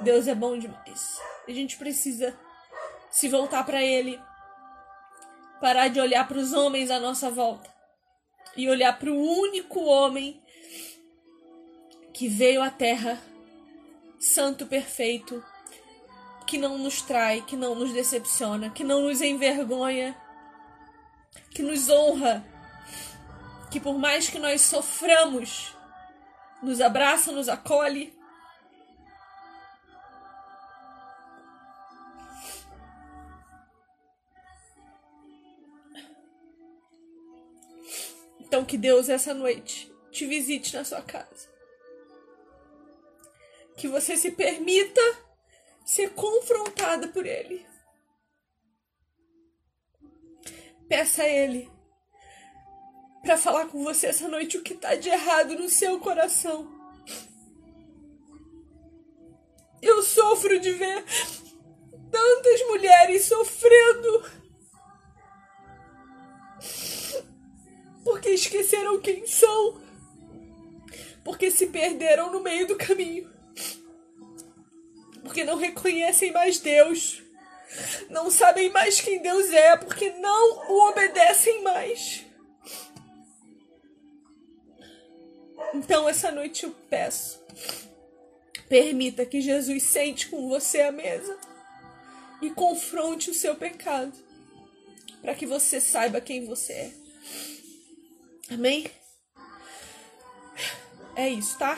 Deus 0.00 0.26
é 0.26 0.34
bom 0.34 0.58
demais. 0.58 1.20
A 1.46 1.52
gente 1.52 1.76
precisa 1.76 2.38
se 3.10 3.28
voltar 3.28 3.64
para 3.64 3.82
Ele, 3.82 4.20
parar 5.60 5.88
de 5.88 6.00
olhar 6.00 6.26
para 6.26 6.38
os 6.38 6.52
homens 6.52 6.90
à 6.90 6.98
nossa 6.98 7.30
volta 7.30 7.72
e 8.56 8.68
olhar 8.68 8.98
para 8.98 9.10
o 9.10 9.40
único 9.40 9.80
homem 9.84 10.42
que 12.12 12.28
veio 12.28 12.60
à 12.60 12.70
Terra, 12.70 13.22
santo 14.18 14.66
perfeito, 14.66 15.44
que 16.46 16.58
não 16.58 16.76
nos 16.78 17.02
trai, 17.02 17.42
que 17.42 17.56
não 17.56 17.74
nos 17.74 17.92
decepciona, 17.92 18.70
que 18.70 18.82
não 18.82 19.02
nos 19.02 19.20
envergonha, 19.20 20.16
que 21.58 21.62
nos 21.64 21.88
honra, 21.88 22.44
que 23.68 23.80
por 23.80 23.98
mais 23.98 24.28
que 24.28 24.38
nós 24.38 24.60
soframos, 24.60 25.74
nos 26.62 26.80
abraça, 26.80 27.32
nos 27.32 27.48
acolhe 27.48 28.16
Então 38.40 38.64
que 38.64 38.78
Deus 38.78 39.08
essa 39.08 39.34
noite 39.34 39.92
te 40.12 40.26
visite 40.26 40.74
na 40.74 40.84
sua 40.84 41.02
casa. 41.02 41.50
Que 43.76 43.88
você 43.88 44.16
se 44.16 44.30
permita 44.30 45.02
ser 45.84 46.10
confrontada 46.14 47.08
por 47.08 47.26
Ele. 47.26 47.66
Peça 50.88 51.22
a 51.22 51.28
Ele 51.28 51.70
para 53.22 53.36
falar 53.36 53.66
com 53.66 53.82
você 53.82 54.06
essa 54.06 54.26
noite 54.28 54.56
o 54.56 54.62
que 54.62 54.72
está 54.72 54.94
de 54.94 55.08
errado 55.08 55.54
no 55.54 55.68
seu 55.68 55.98
coração. 55.98 56.66
Eu 59.82 60.02
sofro 60.02 60.58
de 60.58 60.72
ver 60.72 61.04
tantas 62.10 62.66
mulheres 62.68 63.26
sofrendo 63.26 64.38
porque 68.02 68.30
esqueceram 68.30 68.98
quem 69.00 69.26
são, 69.26 69.82
porque 71.22 71.50
se 71.50 71.66
perderam 71.66 72.32
no 72.32 72.40
meio 72.40 72.66
do 72.66 72.76
caminho, 72.76 73.30
porque 75.22 75.44
não 75.44 75.56
reconhecem 75.56 76.32
mais 76.32 76.58
Deus, 76.58 77.22
não 78.08 78.30
sabem 78.30 78.70
mais 78.70 79.00
quem 79.00 79.20
Deus 79.20 79.50
é, 79.50 79.76
porque 79.76 80.10
não 80.10 80.70
o 80.70 80.88
obedecem 80.88 81.62
mais. 81.62 82.24
Então, 85.74 86.08
essa 86.08 86.30
noite 86.30 86.64
eu 86.64 86.70
peço, 86.88 87.42
permita 88.68 89.26
que 89.26 89.40
Jesus 89.40 89.82
sente 89.82 90.28
com 90.28 90.48
você 90.48 90.80
à 90.80 90.92
mesa 90.92 91.38
e 92.40 92.50
confronte 92.50 93.30
o 93.30 93.34
seu 93.34 93.54
pecado, 93.54 94.12
para 95.20 95.34
que 95.34 95.46
você 95.46 95.80
saiba 95.80 96.20
quem 96.20 96.46
você 96.46 96.72
é. 96.72 96.92
Amém? 98.50 98.90
É 101.14 101.28
isso, 101.28 101.58
tá? 101.58 101.76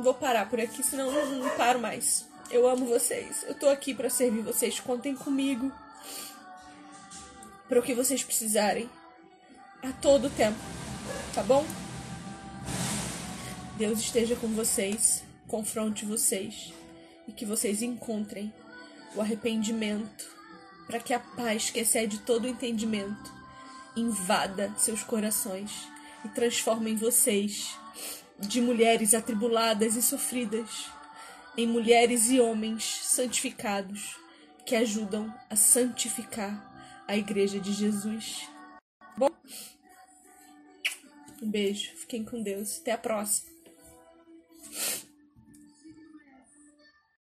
Vou 0.00 0.14
parar 0.14 0.48
por 0.48 0.60
aqui, 0.60 0.82
senão 0.82 1.10
não, 1.10 1.26
não 1.26 1.56
paro 1.56 1.78
mais. 1.78 2.26
Eu 2.50 2.68
amo 2.68 2.86
vocês. 2.86 3.44
Eu 3.46 3.54
tô 3.54 3.68
aqui 3.68 3.94
para 3.94 4.10
servir 4.10 4.42
vocês. 4.42 4.78
Contem 4.78 5.14
comigo. 5.14 5.72
Para 7.68 7.80
o 7.80 7.82
que 7.82 7.94
vocês 7.94 8.22
precisarem. 8.22 8.88
A 9.82 9.92
todo 9.92 10.30
tempo. 10.30 10.58
Tá 11.34 11.42
bom? 11.42 11.66
Deus 13.76 13.98
esteja 13.98 14.36
com 14.36 14.48
vocês. 14.48 15.24
Confronte 15.48 16.04
vocês. 16.04 16.72
E 17.26 17.32
que 17.32 17.44
vocês 17.44 17.82
encontrem 17.82 18.52
o 19.14 19.20
arrependimento. 19.20 20.28
Para 20.86 21.00
que 21.00 21.14
a 21.14 21.18
paz 21.18 21.70
que 21.70 21.80
excede 21.80 22.18
todo 22.20 22.44
o 22.44 22.48
entendimento 22.48 23.32
invada 23.96 24.72
seus 24.76 25.02
corações 25.02 25.88
e 26.24 26.28
transforme 26.28 26.94
vocês 26.94 27.78
de 28.38 28.60
mulheres 28.60 29.14
atribuladas 29.14 29.96
e 29.96 30.02
sofridas 30.02 30.90
em 31.56 31.66
mulheres 31.66 32.30
e 32.30 32.40
homens 32.40 32.84
santificados 33.02 34.18
que 34.66 34.74
ajudam 34.74 35.32
a 35.48 35.56
santificar 35.56 37.04
a 37.06 37.16
Igreja 37.16 37.60
de 37.60 37.72
Jesus. 37.72 38.48
Bom, 39.16 39.30
um 41.42 41.50
beijo, 41.50 41.94
fiquem 41.96 42.24
com 42.24 42.42
Deus, 42.42 42.80
até 42.80 42.92
a 42.92 42.98
próxima. 42.98 43.52